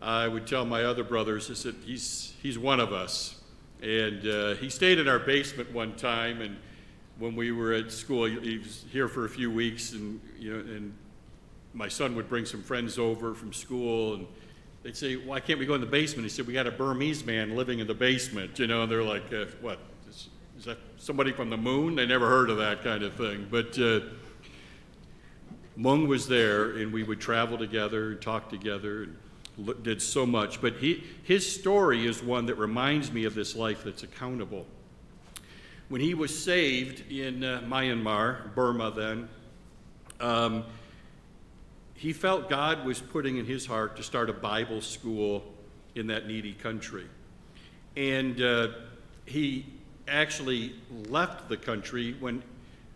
I 0.00 0.28
would 0.28 0.46
tell 0.46 0.64
my 0.64 0.84
other 0.84 1.04
brothers, 1.04 1.50
I 1.50 1.54
said, 1.54 1.76
he's, 1.84 2.34
he's 2.42 2.58
one 2.58 2.80
of 2.80 2.92
us. 2.92 3.40
And 3.82 4.26
uh, 4.26 4.54
he 4.54 4.68
stayed 4.68 4.98
in 4.98 5.08
our 5.08 5.18
basement 5.18 5.72
one 5.72 5.94
time, 5.96 6.40
and 6.40 6.56
when 7.22 7.36
we 7.36 7.52
were 7.52 7.72
at 7.72 7.92
school, 7.92 8.24
he 8.24 8.58
was 8.58 8.84
here 8.90 9.06
for 9.06 9.26
a 9.26 9.28
few 9.28 9.48
weeks, 9.48 9.92
and 9.92 10.20
you 10.40 10.52
know, 10.52 10.58
and 10.58 10.92
my 11.72 11.86
son 11.86 12.16
would 12.16 12.28
bring 12.28 12.44
some 12.44 12.60
friends 12.60 12.98
over 12.98 13.32
from 13.32 13.52
school, 13.52 14.14
and 14.14 14.26
they'd 14.82 14.96
say, 14.96 15.14
"Why 15.14 15.38
can't 15.38 15.60
we 15.60 15.64
go 15.64 15.74
in 15.74 15.80
the 15.80 15.86
basement?" 15.86 16.24
He 16.24 16.30
said, 16.30 16.48
"We 16.48 16.52
got 16.52 16.66
a 16.66 16.72
Burmese 16.72 17.24
man 17.24 17.54
living 17.54 17.78
in 17.78 17.86
the 17.86 17.94
basement," 17.94 18.58
you 18.58 18.66
know. 18.66 18.82
And 18.82 18.90
they're 18.90 19.04
like, 19.04 19.32
uh, 19.32 19.44
"What? 19.60 19.78
Is, 20.10 20.30
is, 20.58 20.64
that 20.64 20.78
somebody 20.98 21.30
from 21.30 21.48
the 21.48 21.56
moon?" 21.56 21.94
They 21.94 22.06
never 22.06 22.28
heard 22.28 22.50
of 22.50 22.58
that 22.58 22.82
kind 22.82 23.04
of 23.04 23.14
thing. 23.14 23.46
But 23.48 23.78
uh, 23.78 24.00
Mung 25.76 26.08
was 26.08 26.26
there, 26.26 26.72
and 26.72 26.92
we 26.92 27.04
would 27.04 27.20
travel 27.20 27.56
together 27.56 28.10
and 28.10 28.20
talk 28.20 28.50
together, 28.50 29.04
and 29.04 29.84
did 29.84 30.02
so 30.02 30.26
much. 30.26 30.60
But 30.60 30.78
he, 30.78 31.04
his 31.22 31.48
story 31.48 32.04
is 32.04 32.20
one 32.20 32.46
that 32.46 32.56
reminds 32.56 33.12
me 33.12 33.26
of 33.26 33.36
this 33.36 33.54
life 33.54 33.84
that's 33.84 34.02
accountable 34.02 34.66
when 35.92 36.00
he 36.00 36.14
was 36.14 36.34
saved 36.34 37.12
in 37.12 37.44
uh, 37.44 37.60
Myanmar, 37.66 38.54
Burma 38.54 38.90
then, 38.92 39.28
um, 40.20 40.64
he 41.92 42.14
felt 42.14 42.48
God 42.48 42.86
was 42.86 42.98
putting 42.98 43.36
in 43.36 43.44
his 43.44 43.66
heart 43.66 43.96
to 43.96 44.02
start 44.02 44.30
a 44.30 44.32
Bible 44.32 44.80
school 44.80 45.44
in 45.94 46.06
that 46.06 46.26
needy 46.26 46.54
country. 46.54 47.04
And 47.94 48.40
uh, 48.40 48.68
he 49.26 49.66
actually 50.08 50.76
left 51.10 51.50
the 51.50 51.58
country 51.58 52.16
when 52.18 52.42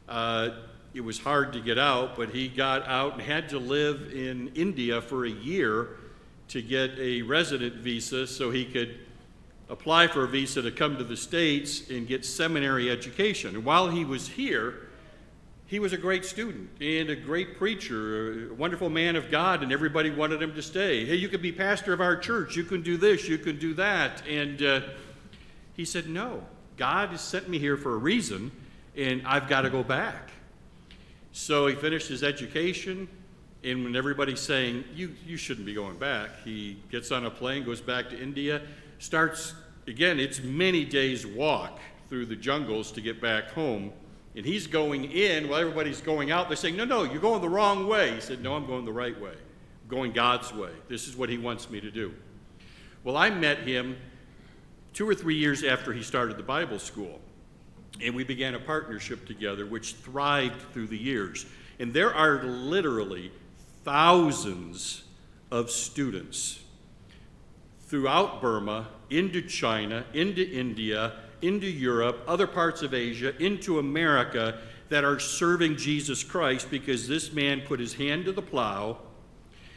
uh, 0.09 0.52
it 0.94 1.02
was 1.02 1.18
hard 1.18 1.52
to 1.52 1.61
get 1.61 1.78
out, 1.78 2.16
but 2.16 2.30
he 2.30 2.48
got 2.48 2.88
out 2.88 3.12
and 3.12 3.20
had 3.20 3.50
to 3.50 3.59
live 3.59 4.11
in 4.14 4.50
India 4.54 5.02
for 5.02 5.26
a 5.26 5.30
year 5.30 5.98
to 6.48 6.62
get 6.62 6.98
a 6.98 7.20
resident 7.20 7.74
visa 7.74 8.26
so 8.26 8.50
he 8.50 8.64
could 8.64 9.05
apply 9.68 10.07
for 10.09 10.24
a 10.24 10.29
visa 10.29 10.62
to 10.62 10.70
come 10.70 10.96
to 10.96 11.05
the 11.05 11.16
States 11.16 11.90
and 11.90 12.07
get 12.07 12.24
seminary 12.24 12.90
education. 12.90 13.55
And 13.57 13.64
while 13.64 13.88
he 13.88 14.05
was 14.05 14.29
here, 14.29 14.88
he 15.66 15.81
was 15.81 15.92
a 15.92 15.96
great 15.96 16.24
student 16.24 16.70
and 16.81 17.11
a 17.11 17.16
great 17.16 17.57
preacher, 17.57 18.50
a 18.50 18.55
wonderful 18.55 18.88
man 18.88 19.16
of 19.16 19.31
God, 19.31 19.62
and 19.62 19.72
everybody 19.72 20.11
wanted 20.11 20.40
him 20.40 20.55
to 20.55 20.62
stay. 20.62 21.05
Hey, 21.05 21.16
you 21.16 21.29
could 21.29 21.42
be 21.42 21.50
pastor 21.50 21.92
of 21.92 22.00
our 22.00 22.16
church. 22.16 22.57
You 22.57 22.62
can 22.62 22.83
do 22.83 22.96
this. 22.96 23.29
You 23.29 23.38
can 23.38 23.59
do 23.59 23.74
that. 23.74 24.24
And 24.29 24.62
uh, 24.62 24.81
he 25.74 25.85
said, 25.85 26.09
No, 26.09 26.44
God 26.76 27.09
has 27.09 27.20
sent 27.20 27.48
me 27.48 27.59
here 27.59 27.76
for 27.76 27.94
a 27.94 27.98
reason, 27.98 28.52
and 28.96 29.26
I've 29.26 29.48
got 29.48 29.62
to 29.62 29.70
go 29.70 29.83
back. 29.83 30.31
So 31.33 31.66
he 31.66 31.74
finished 31.74 32.09
his 32.09 32.22
education, 32.22 33.09
and 33.62 33.85
when 33.85 33.96
everybody's 33.96 34.40
saying, 34.40 34.85
you, 34.94 35.14
you 35.26 35.37
shouldn't 35.37 35.66
be 35.66 35.74
going 35.74 35.98
back, 35.98 36.31
he 36.44 36.79
gets 36.90 37.11
on 37.11 37.26
a 37.26 37.31
plane, 37.31 37.64
goes 37.64 37.81
back 37.81 38.09
to 38.11 38.18
India, 38.18 38.62
starts, 38.98 39.54
again, 39.87 40.18
it's 40.18 40.42
many 40.42 40.85
days' 40.85 41.26
walk 41.26 41.78
through 42.09 42.26
the 42.26 42.37
jungles 42.37 42.92
to 42.92 43.00
get 43.00 43.20
back 43.20 43.50
home. 43.50 43.92
And 44.35 44.44
he's 44.44 44.66
going 44.66 45.11
in 45.11 45.48
while 45.48 45.61
everybody's 45.61 46.00
going 46.00 46.30
out. 46.30 46.48
They're 46.48 46.56
saying, 46.56 46.76
No, 46.76 46.85
no, 46.85 47.04
you're 47.04 47.20
going 47.20 47.40
the 47.40 47.48
wrong 47.48 47.87
way. 47.87 48.14
He 48.14 48.20
said, 48.20 48.42
No, 48.42 48.54
I'm 48.54 48.66
going 48.66 48.85
the 48.85 48.92
right 48.92 49.18
way. 49.18 49.32
I'm 49.32 49.88
going 49.88 50.12
God's 50.12 50.52
way. 50.52 50.70
This 50.88 51.09
is 51.09 51.16
what 51.16 51.28
he 51.28 51.38
wants 51.38 51.70
me 51.70 51.80
to 51.80 51.90
do. 51.90 52.12
Well, 53.02 53.16
I 53.16 53.30
met 53.30 53.61
him 53.61 53.96
two 54.92 55.09
or 55.09 55.14
three 55.14 55.37
years 55.37 55.64
after 55.64 55.92
he 55.92 56.02
started 56.02 56.37
the 56.37 56.42
Bible 56.42 56.78
school. 56.78 57.20
And 58.02 58.14
we 58.14 58.24
began 58.24 58.54
a 58.54 58.59
partnership 58.59 59.26
together, 59.26 59.64
which 59.64 59.94
thrived 59.94 60.61
through 60.72 60.88
the 60.88 60.98
years. 60.98 61.46
And 61.78 61.94
there 61.94 62.14
are 62.14 62.42
literally 62.42 63.32
thousands 63.85 65.04
of 65.50 65.70
students 65.70 66.61
throughout 67.87 68.40
Burma, 68.40 68.88
into 69.11 69.40
China, 69.42 70.05
into 70.12 70.42
India, 70.42 71.12
into 71.42 71.66
Europe, 71.66 72.22
other 72.27 72.46
parts 72.46 72.83
of 72.83 72.92
Asia, 72.92 73.37
into 73.42 73.79
America 73.79 74.59
that 74.88 75.05
are 75.05 75.18
serving 75.18 75.77
Jesus 75.77 76.22
Christ 76.22 76.70
because 76.70 77.09
this 77.09 77.33
man 77.33 77.62
put 77.62 77.81
his 77.81 77.94
hand 77.94 78.25
to 78.25 78.33
the 78.33 78.42
plow 78.42 78.99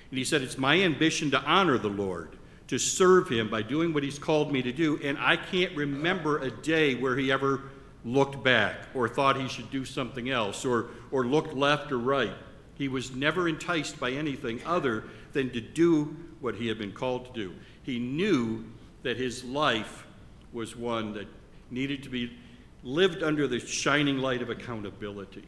and 0.10 0.18
he 0.18 0.24
said, 0.24 0.42
It's 0.42 0.58
my 0.58 0.82
ambition 0.82 1.32
to 1.32 1.42
honor 1.44 1.78
the 1.78 1.90
Lord, 1.90 2.38
to 2.68 2.78
serve 2.78 3.30
him 3.30 3.50
by 3.50 3.62
doing 3.62 3.94
what 3.94 4.04
he's 4.04 4.20
called 4.20 4.52
me 4.52 4.62
to 4.62 4.72
do. 4.72 5.00
And 5.04 5.18
I 5.18 5.36
can't 5.36 5.76
remember 5.76 6.40
a 6.40 6.52
day 6.52 6.96
where 6.96 7.16
he 7.16 7.32
ever 7.32 7.62
looked 8.06 8.44
back 8.44 8.78
or 8.94 9.08
thought 9.08 9.40
he 9.40 9.48
should 9.48 9.70
do 9.72 9.86
something 9.86 10.30
else 10.30 10.66
or, 10.66 10.88
or 11.12 11.26
looked 11.26 11.54
left 11.54 11.92
or 11.92 12.00
right. 12.00 12.34
He 12.76 12.88
was 12.88 13.14
never 13.14 13.48
enticed 13.48 14.00
by 14.00 14.12
anything 14.12 14.62
other 14.66 15.04
than 15.34 15.52
to 15.52 15.62
do 15.62 16.16
what 16.40 16.56
he 16.56 16.68
had 16.68 16.78
been 16.78 16.94
called 16.94 17.26
to 17.26 17.34
do. 17.34 17.54
He 17.90 17.98
knew 17.98 18.66
that 19.02 19.18
his 19.18 19.44
life 19.44 20.06
was 20.54 20.76
one 20.76 21.12
that 21.14 21.26
needed 21.72 22.04
to 22.04 22.10
be 22.10 22.38
lived 22.84 23.24
under 23.24 23.48
the 23.48 23.60
shining 23.60 24.20
light 24.20 24.44
of 24.44 24.52
accountability. 24.52 25.48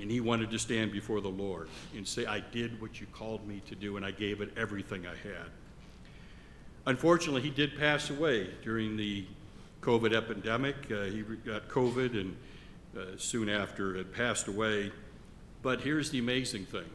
And 0.00 0.10
he 0.10 0.20
wanted 0.20 0.50
to 0.50 0.58
stand 0.58 0.92
before 0.92 1.20
the 1.20 1.28
Lord 1.28 1.68
and 1.94 2.08
say, 2.08 2.24
I 2.24 2.40
did 2.40 2.80
what 2.80 3.02
you 3.02 3.06
called 3.12 3.46
me 3.46 3.60
to 3.68 3.74
do, 3.74 3.98
and 3.98 4.06
I 4.06 4.12
gave 4.12 4.40
it 4.40 4.48
everything 4.56 5.06
I 5.06 5.10
had. 5.10 5.50
Unfortunately, 6.86 7.42
he 7.42 7.50
did 7.50 7.78
pass 7.78 8.08
away 8.08 8.48
during 8.64 8.96
the 8.96 9.26
COVID 9.82 10.14
epidemic. 10.14 10.76
Uh, 10.90 11.02
he 11.02 11.20
got 11.20 11.68
COVID 11.68 12.18
and 12.18 12.36
uh, 12.96 13.18
soon 13.18 13.50
after 13.50 13.94
had 13.94 14.10
passed 14.10 14.48
away. 14.48 14.90
But 15.60 15.82
here's 15.82 16.10
the 16.10 16.18
amazing 16.18 16.64
thing 16.64 16.88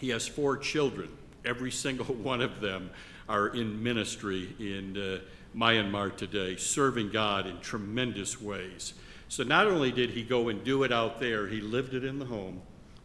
he 0.00 0.08
has 0.08 0.26
four 0.26 0.56
children, 0.56 1.10
every 1.44 1.70
single 1.86 2.06
one 2.06 2.40
of 2.40 2.60
them 2.60 2.90
are 3.28 3.48
in 3.48 3.82
ministry 3.82 4.54
in 4.58 4.96
uh, 4.96 5.18
Myanmar 5.56 6.16
today, 6.16 6.56
serving 6.56 7.10
God 7.10 7.46
in 7.46 7.60
tremendous 7.60 8.40
ways. 8.40 8.94
So 9.28 9.42
not 9.42 9.66
only 9.66 9.92
did 9.92 10.10
he 10.10 10.22
go 10.22 10.48
and 10.48 10.64
do 10.64 10.84
it 10.84 10.92
out 10.92 11.20
there, 11.20 11.46
he 11.46 11.60
lived 11.60 11.94
it 11.94 12.04
in 12.04 12.18
the 12.18 12.24
home, 12.24 12.62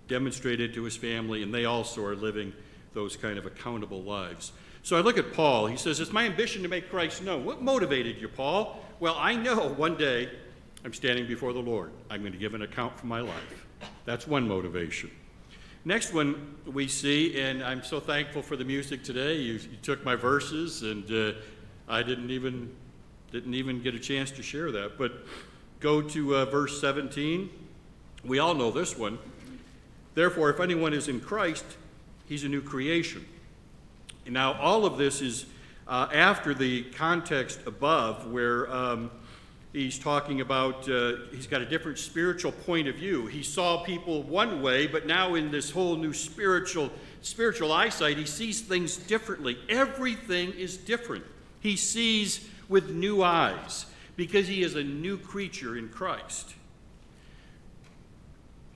demonstrated 0.08 0.74
to 0.74 0.84
his 0.84 0.96
family, 0.96 1.44
and 1.44 1.54
they 1.54 1.66
also 1.66 2.06
are 2.06 2.16
living 2.16 2.54
those 2.94 3.16
kind 3.16 3.38
of 3.38 3.46
accountable 3.46 4.02
lives. 4.04 4.54
So 4.84 4.98
I 4.98 5.02
look 5.02 5.18
at 5.18 5.34
Paul. 5.34 5.68
He 5.68 5.78
says, 5.78 6.00
It's 6.00 6.12
my 6.12 6.26
ambition 6.26 6.62
to 6.64 6.70
make 6.70 6.90
Christ 6.90 7.24
known. 7.24 7.44
What 7.46 7.62
motivated 7.62 8.22
you, 8.22 8.28
Paul? 8.28 8.80
Well, 9.00 9.16
I 9.18 9.36
know 9.36 9.70
one 9.70 9.96
day 9.96 10.30
I'm 10.86 10.94
standing 10.94 11.28
before 11.28 11.54
the 11.54 11.60
Lord. 11.60 11.92
I'm 12.10 12.22
going 12.22 12.34
to 12.34 12.38
give 12.38 12.54
an 12.54 12.62
account 12.62 12.98
for 12.98 13.08
my 13.08 13.22
life. 13.22 13.66
That's 14.06 14.28
one 14.28 14.48
motivation. 14.48 15.10
Next 15.86 16.14
one 16.14 16.56
we 16.66 16.88
see, 16.88 17.38
and 17.42 17.62
I'm 17.62 17.84
so 17.84 18.00
thankful 18.00 18.42
for 18.42 18.56
the 18.56 18.64
music 18.64 19.04
today. 19.04 19.36
You, 19.36 19.54
you 19.56 19.78
took 19.82 20.06
my 20.06 20.16
verses, 20.16 20.82
and 20.82 21.12
uh, 21.12 21.38
I 21.90 22.04
didn't 22.04 22.32
even 22.32 22.74
didn't 23.34 23.54
even 23.54 23.82
get 23.82 23.94
a 23.94 24.00
chance 24.00 24.32
to 24.32 24.44
share 24.44 24.72
that. 24.72 24.98
But 24.98 25.12
go 25.82 26.02
to 26.02 26.38
uh, 26.38 26.46
verse 26.46 26.80
17. 26.80 27.50
We 28.24 28.40
all 28.40 28.54
know 28.54 28.72
this 28.72 28.98
one. 28.98 29.20
Therefore, 30.14 30.50
if 30.52 30.62
anyone 30.62 30.94
is 30.94 31.10
in 31.10 31.20
Christ, 31.20 31.66
he's 32.30 32.46
a 32.46 32.50
new 32.50 32.62
creation. 32.62 33.26
And 34.24 34.34
now, 34.34 34.54
all 34.54 34.86
of 34.86 34.98
this 34.98 35.20
is 35.20 35.48
uh, 35.86 36.08
after 36.14 36.54
the 36.54 36.84
context 36.92 37.60
above, 37.66 38.32
where 38.32 38.72
um, 38.72 39.12
he's 39.74 40.00
talking 40.00 40.40
about 40.40 40.88
uh, 40.88 41.14
he's 41.32 41.48
got 41.48 41.62
a 41.62 41.66
different 41.66 41.98
spiritual 41.98 42.52
point 42.52 42.88
of 42.88 42.96
view. 42.96 43.26
He 43.26 43.44
saw 43.44 43.84
people 43.84 44.24
one 44.24 44.62
way, 44.62 44.88
but 44.88 45.06
now 45.06 45.36
in 45.36 45.52
this 45.52 45.72
whole 45.72 45.98
new 45.98 46.14
spiritual 46.14 46.92
spiritual 47.22 47.72
eyesight, 47.72 48.18
he 48.18 48.26
sees 48.26 48.62
things 48.62 48.96
differently. 48.96 49.58
Everything 49.68 50.52
is 50.52 50.78
different. 50.78 51.26
He 51.60 51.76
sees 51.76 52.48
with 52.70 52.90
new 52.90 53.24
eyes 53.24 53.86
because 54.16 54.48
he 54.48 54.62
is 54.62 54.76
a 54.76 54.84
new 54.84 55.18
creature 55.18 55.76
in 55.78 55.90
Christ. 55.90 56.54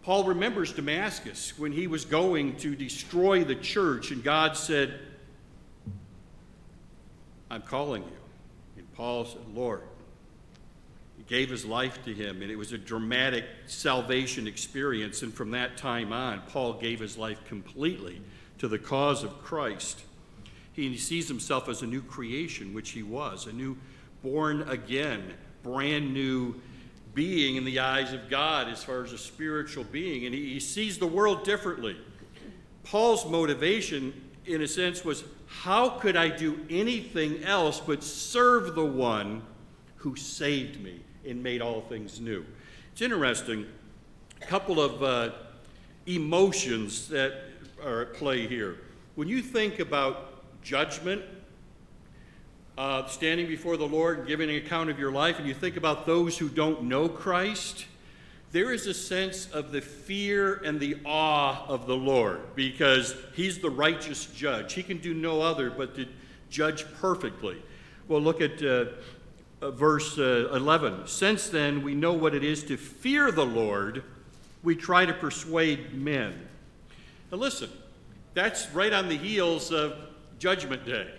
Paul 0.04 0.24
remembers 0.24 0.72
Damascus 0.72 1.60
when 1.60 1.74
he 1.74 1.86
was 1.86 2.06
going 2.06 2.56
to 2.58 2.76
destroy 2.76 3.44
the 3.44 3.56
church, 3.56 4.12
and 4.12 4.24
God 4.24 4.56
said, 4.56 5.00
I'm 7.52 7.62
calling 7.62 8.04
you. 8.04 8.18
And 8.78 8.94
Paul 8.94 9.26
said, 9.26 9.42
Lord, 9.54 9.82
gave 11.26 11.50
his 11.50 11.66
life 11.66 12.04
to 12.06 12.14
him, 12.14 12.42
and 12.42 12.52
it 12.52 12.56
was 12.56 12.72
a 12.72 12.78
dramatic 12.78 13.46
salvation 13.66 14.48
experience. 14.48 15.24
And 15.24 15.34
from 15.34 15.52
that 15.52 15.78
time 15.78 16.14
on, 16.14 16.42
Paul 16.48 16.74
gave 16.74 17.00
his 17.00 17.18
life 17.18 17.44
completely 17.46 18.22
to 18.60 18.68
the 18.68 18.80
cause 18.80 19.24
of 19.24 19.42
Christ. 19.42 20.04
He 20.74 20.96
sees 20.98 21.28
himself 21.28 21.68
as 21.70 21.82
a 21.82 21.88
new 21.88 22.02
creation, 22.02 22.74
which 22.74 22.92
he 22.92 23.04
was, 23.04 23.48
a 23.48 23.52
new 23.52 23.78
born 24.22 24.68
again, 24.70 25.34
brand 25.64 26.14
new 26.14 26.56
being 27.14 27.56
in 27.56 27.66
the 27.66 27.80
eyes 27.80 28.14
of 28.14 28.30
God 28.30 28.68
as 28.70 28.84
far 28.84 29.04
as 29.04 29.12
a 29.12 29.18
spiritual 29.18 29.84
being. 29.86 30.26
And 30.26 30.36
he, 30.36 30.54
he 30.54 30.60
sees 30.60 31.00
the 31.00 31.08
world 31.08 31.44
differently. 31.44 31.98
Paul's 32.84 33.28
motivation, 33.28 34.14
in 34.46 34.62
a 34.62 34.68
sense, 34.68 35.04
was 35.04 35.24
how 35.48 35.90
could 35.90 36.16
I 36.16 36.30
do 36.30 36.60
anything 36.70 37.44
else 37.44 37.80
but 37.80 38.04
serve 38.04 38.76
the 38.76 38.86
one 38.86 39.42
who 39.98 40.16
saved 40.16 40.80
me 40.80 41.02
and 41.28 41.42
made 41.44 41.62
all 41.62 41.82
things 41.82 42.20
new? 42.20 42.46
It's 42.92 43.02
interesting, 43.02 43.66
a 44.42 44.46
couple 44.46 44.82
of 44.82 45.04
uh, 45.04 45.32
emotions 46.06 47.08
that 47.10 47.34
are 47.84 48.02
at 48.02 48.14
play 48.14 48.48
here. 48.48 48.78
When 49.16 49.28
you 49.28 49.42
think 49.42 49.80
about 49.80 50.44
judgment, 50.64 51.22
uh, 52.78 53.08
standing 53.08 53.48
before 53.48 53.78
the 53.78 53.88
Lord 53.88 54.20
and 54.20 54.28
giving 54.28 54.50
an 54.50 54.56
account 54.56 54.90
of 54.90 55.00
your 55.00 55.12
life, 55.12 55.40
and 55.40 55.48
you 55.48 55.54
think 55.54 55.78
about 55.78 56.06
those 56.06 56.38
who 56.38 56.50
don't 56.50 56.84
know 56.84 57.10
Christ, 57.10 57.86
there 58.52 58.72
is 58.72 58.88
a 58.88 58.94
sense 58.94 59.50
of 59.52 59.72
the 59.72 59.82
fear 59.82 60.56
and 60.64 60.80
the 60.80 60.98
awe 61.06 61.66
of 61.68 61.86
the 61.86 61.96
Lord 61.96 62.56
because 62.56 63.16
He's 63.36 63.60
the 63.60 63.70
righteous 63.70 64.28
judge. 64.28 64.74
He 64.74 64.84
can 64.84 65.00
do 65.00 65.14
no 65.14 65.42
other 65.42 65.70
but 65.70 65.96
to 65.96 66.08
judge 66.50 66.86
perfectly. 66.94 67.62
Well, 68.08 68.22
look 68.22 68.40
at 68.40 68.64
uh, 68.64 68.86
uh, 69.62 69.72
verse 69.72 70.18
uh, 70.18 70.50
11. 70.54 71.08
Since 71.08 71.50
then, 71.50 71.84
we 71.84 71.96
know 71.96 72.14
what 72.14 72.36
it 72.36 72.44
is 72.44 72.64
to 72.66 72.78
fear 72.78 73.32
the 73.32 73.46
Lord, 73.46 74.04
we 74.64 74.76
try 74.76 75.06
to 75.06 75.14
persuade 75.14 75.94
men. 75.94 76.48
Now, 77.32 77.38
listen, 77.38 77.70
that's 78.34 78.70
right 78.72 78.94
on 78.94 79.10
the 79.10 79.18
heels 79.18 79.72
of 79.72 79.98
Judgment 80.40 80.86
Day. 80.86 81.12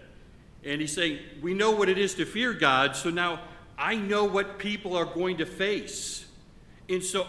And 0.64 0.81
he's 0.81 0.92
saying, 0.92 1.18
We 1.42 1.55
know 1.55 1.70
what 1.70 1.88
it 1.88 1.98
is 1.98 2.14
to 2.14 2.24
fear 2.24 2.53
God, 2.53 2.96
so 2.96 3.11
now 3.11 3.40
I 3.77 3.96
know 3.96 4.24
what 4.24 4.59
people 4.59 4.96
are 4.96 5.05
going 5.05 5.38
to 5.38 5.46
face. 5.46 6.27
And 6.88 7.03
so, 7.03 7.27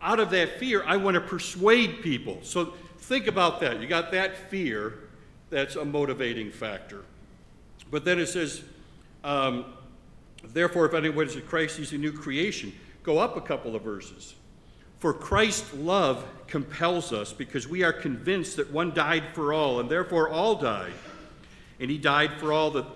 out 0.00 0.20
of 0.20 0.30
that 0.30 0.58
fear, 0.58 0.84
I 0.84 0.96
want 0.96 1.14
to 1.14 1.20
persuade 1.20 2.02
people. 2.02 2.38
So, 2.42 2.74
think 2.98 3.26
about 3.26 3.60
that. 3.60 3.80
You 3.80 3.86
got 3.86 4.12
that 4.12 4.50
fear, 4.50 4.98
that's 5.50 5.76
a 5.76 5.84
motivating 5.84 6.50
factor. 6.50 7.04
But 7.90 8.04
then 8.04 8.18
it 8.18 8.26
says, 8.26 8.62
um, 9.24 9.64
Therefore, 10.44 10.86
if 10.86 10.94
anyone 10.94 11.26
is 11.26 11.36
in 11.36 11.42
Christ, 11.42 11.76
he's 11.76 11.92
a 11.92 11.98
new 11.98 12.12
creation. 12.12 12.72
Go 13.02 13.18
up 13.18 13.36
a 13.36 13.40
couple 13.40 13.74
of 13.74 13.82
verses. 13.82 14.34
For 14.98 15.12
Christ's 15.12 15.74
love 15.74 16.24
compels 16.46 17.12
us 17.12 17.32
because 17.32 17.68
we 17.68 17.82
are 17.82 17.92
convinced 17.92 18.56
that 18.56 18.70
one 18.72 18.92
died 18.92 19.24
for 19.34 19.52
all, 19.52 19.80
and 19.80 19.88
therefore 19.88 20.28
all 20.28 20.56
died. 20.56 20.92
And 21.80 21.90
he 21.90 21.98
died 21.98 22.32
for 22.38 22.52
all 22.52 22.70
that 22.72 22.86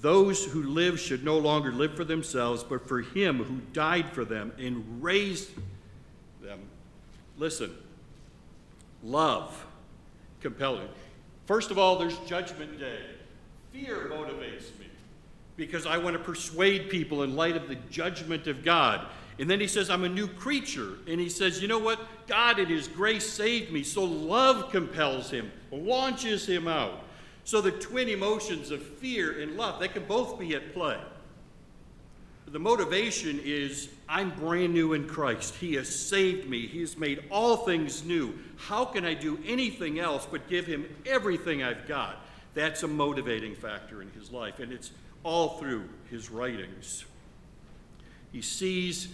those 0.00 0.46
who 0.46 0.62
live 0.62 0.98
should 0.98 1.24
no 1.24 1.38
longer 1.38 1.72
live 1.72 1.94
for 1.94 2.04
themselves, 2.04 2.64
but 2.64 2.88
for 2.88 3.00
him 3.02 3.44
who 3.44 3.58
died 3.72 4.08
for 4.10 4.24
them 4.24 4.52
and 4.58 5.02
raised 5.02 5.50
them. 6.40 6.60
Listen, 7.36 7.76
love 9.04 9.66
compelling. 10.40 10.88
First 11.44 11.70
of 11.70 11.78
all, 11.78 11.98
there's 11.98 12.16
Judgment 12.20 12.78
Day. 12.78 13.00
Fear 13.72 14.10
motivates 14.10 14.78
me 14.78 14.86
because 15.60 15.84
I 15.84 15.98
want 15.98 16.16
to 16.16 16.22
persuade 16.22 16.88
people 16.88 17.22
in 17.22 17.36
light 17.36 17.54
of 17.54 17.68
the 17.68 17.74
judgment 17.90 18.46
of 18.46 18.64
God. 18.64 19.06
And 19.38 19.48
then 19.48 19.60
he 19.60 19.66
says, 19.66 19.90
I'm 19.90 20.04
a 20.04 20.08
new 20.08 20.26
creature. 20.26 20.94
And 21.06 21.20
he 21.20 21.28
says, 21.28 21.60
You 21.60 21.68
know 21.68 21.78
what? 21.78 22.00
God, 22.26 22.58
in 22.58 22.66
his 22.66 22.88
grace, 22.88 23.30
saved 23.30 23.70
me. 23.70 23.82
So 23.82 24.02
love 24.02 24.70
compels 24.70 25.30
him, 25.30 25.52
launches 25.70 26.46
him 26.46 26.66
out. 26.66 27.04
So 27.44 27.60
the 27.60 27.72
twin 27.72 28.08
emotions 28.08 28.70
of 28.70 28.82
fear 28.82 29.42
and 29.42 29.58
love, 29.58 29.80
they 29.80 29.88
can 29.88 30.04
both 30.04 30.38
be 30.38 30.54
at 30.54 30.72
play. 30.72 30.98
The 32.46 32.58
motivation 32.58 33.38
is 33.44 33.90
I'm 34.08 34.30
brand 34.30 34.72
new 34.72 34.94
in 34.94 35.06
Christ. 35.06 35.56
He 35.56 35.74
has 35.74 35.94
saved 35.94 36.48
me. 36.48 36.66
He 36.68 36.80
has 36.80 36.96
made 36.96 37.22
all 37.30 37.58
things 37.58 38.02
new. 38.02 38.32
How 38.56 38.86
can 38.86 39.04
I 39.04 39.12
do 39.12 39.38
anything 39.46 39.98
else 39.98 40.26
but 40.28 40.48
give 40.48 40.66
him 40.66 40.86
everything 41.04 41.62
I've 41.62 41.86
got? 41.86 42.16
That's 42.54 42.82
a 42.82 42.88
motivating 42.88 43.54
factor 43.54 44.02
in 44.02 44.10
his 44.10 44.32
life, 44.32 44.58
and 44.58 44.72
it's 44.72 44.90
all 45.22 45.58
through 45.58 45.88
his 46.10 46.30
writings. 46.30 47.04
He 48.32 48.42
sees 48.42 49.08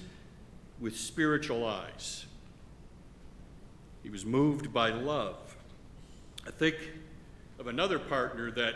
with 0.80 0.96
spiritual 0.96 1.66
eyes. 1.66 2.26
He 4.02 4.10
was 4.10 4.24
moved 4.24 4.72
by 4.72 4.90
love. 4.90 5.56
I 6.46 6.50
think 6.50 6.76
of 7.58 7.66
another 7.66 7.98
partner 7.98 8.50
that 8.52 8.74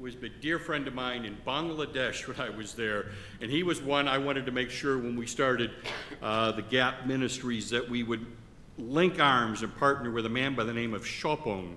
was 0.00 0.14
a 0.14 0.28
dear 0.28 0.58
friend 0.58 0.86
of 0.88 0.94
mine 0.94 1.24
in 1.24 1.36
Bangladesh 1.46 2.26
when 2.26 2.40
I 2.40 2.48
was 2.48 2.74
there, 2.74 3.06
and 3.40 3.50
he 3.50 3.62
was 3.62 3.82
one 3.82 4.08
I 4.08 4.18
wanted 4.18 4.46
to 4.46 4.52
make 4.52 4.70
sure 4.70 4.96
when 4.96 5.16
we 5.16 5.26
started 5.26 5.72
uh, 6.22 6.52
the 6.52 6.62
Gap 6.62 7.06
Ministries 7.06 7.70
that 7.70 7.88
we 7.88 8.02
would 8.02 8.24
link 8.78 9.20
arms 9.20 9.62
and 9.62 9.76
partner 9.76 10.10
with 10.10 10.24
a 10.24 10.30
man 10.30 10.54
by 10.54 10.64
the 10.64 10.72
name 10.72 10.94
of 10.94 11.06
Chopin. 11.06 11.76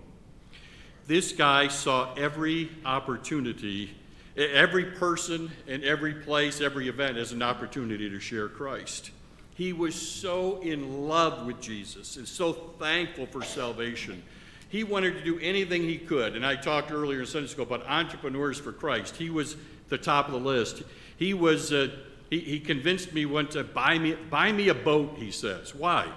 This 1.06 1.34
guy 1.34 1.68
saw 1.68 2.14
every 2.14 2.70
opportunity, 2.86 3.94
every 4.36 4.86
person, 4.86 5.52
and 5.68 5.84
every 5.84 6.14
place, 6.14 6.62
every 6.62 6.88
event 6.88 7.18
is 7.18 7.32
an 7.32 7.42
opportunity 7.42 8.10
to 8.10 8.20
share 8.20 8.48
Christ. 8.48 9.12
He 9.56 9.74
was 9.74 9.94
so 9.94 10.60
in 10.62 11.08
love 11.08 11.46
with 11.46 11.62
Jesus 11.62 12.18
and 12.18 12.28
so 12.28 12.54
thankful 12.54 13.28
for 13.28 13.44
salvation. 13.44 14.24
He 14.70 14.84
wanted 14.84 15.14
to 15.14 15.24
do 15.24 15.38
anything 15.40 15.84
he 15.84 16.00
could. 16.00 16.36
And 16.36 16.44
I 16.44 16.56
talked 16.56 16.92
earlier 16.92 17.20
in 17.20 17.28
Sunday 17.28 17.48
school 17.48 17.64
about 17.64 17.86
entrepreneurs 17.88 18.60
for 18.60 18.72
Christ. 18.72 19.16
He 19.16 19.30
was 19.30 19.56
the 19.90 20.00
top 20.00 20.26
of 20.26 20.34
the 20.34 20.40
list. 20.40 20.82
He 21.18 21.36
was. 21.36 21.72
Uh, 21.72 21.90
he, 22.32 22.40
he 22.40 22.60
convinced 22.60 23.14
me 23.14 23.28
once 23.28 23.54
to 23.54 23.64
buy 23.64 24.00
me 24.00 24.16
buy 24.32 24.52
me 24.52 24.70
a 24.70 24.74
boat. 24.74 25.18
He 25.18 25.30
says, 25.30 25.76
"Why? 25.76 26.12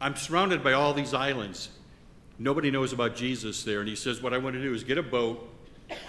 I'm 0.00 0.14
surrounded 0.14 0.62
by 0.62 0.74
all 0.74 0.94
these 0.94 1.12
islands. 1.12 1.70
Nobody 2.38 2.70
knows 2.70 2.92
about 2.92 3.16
Jesus 3.16 3.64
there." 3.64 3.80
And 3.80 3.88
he 3.88 3.96
says, 3.96 4.22
"What 4.22 4.32
I 4.32 4.38
want 4.38 4.54
to 4.54 4.62
do 4.62 4.72
is 4.72 4.84
get 4.84 4.96
a 4.96 5.02
boat, 5.02 5.49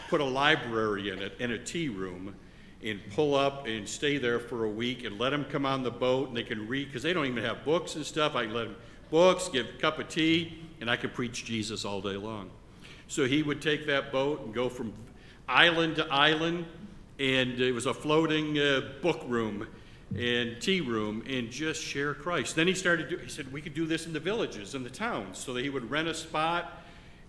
put 0.10 0.22
a 0.22 0.26
library 0.26 1.10
in 1.10 1.20
it, 1.20 1.34
and 1.40 1.52
a 1.52 1.60
tea 1.60 1.90
room." 1.90 2.36
and 2.84 3.00
pull 3.12 3.36
up 3.36 3.68
and 3.68 3.88
stay 3.88 4.18
there 4.18 4.40
for 4.40 4.66
a 4.66 4.70
week 4.70 5.04
and 5.04 5.20
let 5.20 5.30
them 5.30 5.46
come 5.46 5.68
on 5.68 5.84
the 5.84 5.92
boat 5.92 6.28
and 6.28 6.36
they 6.36 6.42
can 6.42 6.68
read 6.68 6.88
because 6.88 7.04
they 7.04 7.14
don't 7.14 7.28
even 7.28 7.44
have 7.44 7.64
books 7.64 7.96
and 7.96 8.04
stuff. 8.04 8.36
I 8.36 8.46
let 8.46 8.64
them 8.66 8.76
books, 9.12 9.50
give 9.50 9.68
a 9.68 9.78
cup 9.80 10.00
of 10.00 10.08
tea, 10.08 10.58
and 10.80 10.90
I 10.90 10.96
could 10.96 11.14
preach 11.14 11.46
Jesus 11.46 11.86
all 11.86 12.02
day 12.02 12.16
long. 12.16 12.50
So 13.08 13.26
he 13.26 13.44
would 13.44 13.62
take 13.62 13.86
that 13.88 14.12
boat 14.12 14.46
and 14.46 14.54
go 14.54 14.70
from 14.70 14.94
island 15.48 15.98
to 15.98 16.08
island, 16.08 16.66
and 17.20 17.60
it 17.60 17.74
was 17.74 17.86
a 17.86 17.94
floating 17.94 18.58
uh, 18.58 18.94
book 19.02 19.22
room 19.28 19.68
and 20.18 20.62
tea 20.62 20.82
room 20.82 21.24
and 21.28 21.52
just 21.52 21.82
share 21.82 22.14
Christ. 22.14 22.56
Then 22.56 22.68
he 22.68 22.74
started, 22.74 23.20
he 23.22 23.30
said, 23.30 23.52
we 23.52 23.62
could 23.62 23.74
do 23.74 23.86
this 23.86 24.06
in 24.06 24.14
the 24.14 24.20
villages, 24.20 24.76
in 24.76 24.84
the 24.84 24.90
towns. 24.90 25.38
So 25.38 25.54
that 25.54 25.64
he 25.64 25.70
would 25.70 25.90
rent 25.92 26.08
a 26.08 26.14
spot 26.14 26.81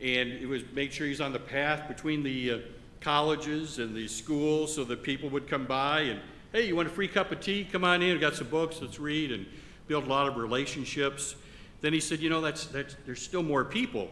and 0.03 0.33
it 0.33 0.47
was 0.47 0.62
make 0.73 0.91
sure 0.91 1.07
he's 1.07 1.21
on 1.21 1.33
the 1.33 1.38
path 1.38 1.87
between 1.87 2.23
the 2.23 2.51
uh, 2.51 2.59
colleges 3.01 3.79
and 3.79 3.95
the 3.95 4.09
schools 4.09 4.75
so 4.75 4.85
that 4.85 5.03
people 5.03 5.29
would 5.31 5.49
come 5.49 5.65
by 5.65 6.01
and, 6.01 6.21
hey, 6.53 6.67
you 6.67 6.75
want 6.75 6.88
a 6.88 6.91
free 6.91 7.09
cup 7.09 7.31
of 7.31 7.41
tea? 7.41 7.67
Come 7.71 7.85
on 7.85 8.03
in, 8.03 8.15
we 8.15 8.19
got 8.19 8.35
some 8.35 8.49
books, 8.49 8.81
let's 8.81 8.99
read, 8.99 9.31
and 9.31 9.47
build 9.87 10.05
a 10.05 10.09
lot 10.09 10.27
of 10.27 10.37
relationships. 10.37 11.37
Then 11.81 11.93
he 11.93 12.01
said, 12.01 12.21
you 12.21 12.31
know, 12.31 12.41
that's, 12.41 12.67
that's, 12.67 12.97
there's 13.07 13.23
still 13.23 13.43
more 13.43 13.65
people. 13.65 14.09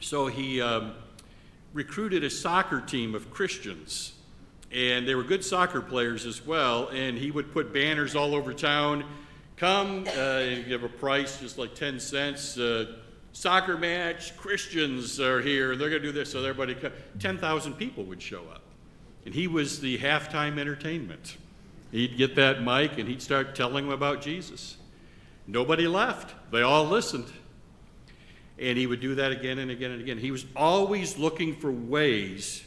So 0.00 0.26
he 0.26 0.60
um, 0.60 0.92
recruited 1.72 2.22
a 2.22 2.30
soccer 2.30 2.80
team 2.80 3.14
of 3.14 3.30
Christians. 3.30 4.12
And 4.70 5.08
they 5.08 5.14
were 5.14 5.22
good 5.22 5.44
soccer 5.44 5.80
players 5.80 6.26
as 6.26 6.44
well. 6.44 6.88
And 6.88 7.16
he 7.16 7.30
would 7.30 7.52
put 7.52 7.72
banners 7.72 8.14
all 8.14 8.34
over 8.34 8.52
town 8.52 9.04
come, 9.56 10.06
uh, 10.16 10.44
give 10.68 10.84
a 10.84 10.88
price 10.88 11.40
just 11.40 11.58
like 11.58 11.74
10 11.74 11.98
cents. 11.98 12.56
Uh, 12.56 12.97
soccer 13.32 13.76
match, 13.76 14.36
Christians 14.36 15.20
are 15.20 15.40
here, 15.40 15.76
they're 15.76 15.90
going 15.90 16.02
to 16.02 16.08
do 16.08 16.12
this, 16.12 16.32
so 16.32 16.44
everybody, 16.44 16.76
10,000 17.18 17.74
people 17.74 18.04
would 18.04 18.20
show 18.20 18.42
up. 18.52 18.62
And 19.24 19.34
he 19.34 19.46
was 19.46 19.80
the 19.80 19.98
halftime 19.98 20.58
entertainment. 20.58 21.36
He'd 21.90 22.16
get 22.16 22.34
that 22.36 22.62
mic 22.62 22.98
and 22.98 23.08
he'd 23.08 23.22
start 23.22 23.54
telling 23.54 23.84
them 23.84 23.92
about 23.92 24.22
Jesus. 24.22 24.76
Nobody 25.46 25.86
left, 25.86 26.34
they 26.50 26.62
all 26.62 26.84
listened. 26.84 27.30
And 28.58 28.76
he 28.76 28.86
would 28.86 29.00
do 29.00 29.14
that 29.14 29.30
again 29.30 29.58
and 29.58 29.70
again 29.70 29.92
and 29.92 30.00
again. 30.00 30.18
He 30.18 30.30
was 30.30 30.44
always 30.56 31.16
looking 31.16 31.54
for 31.54 31.70
ways 31.70 32.64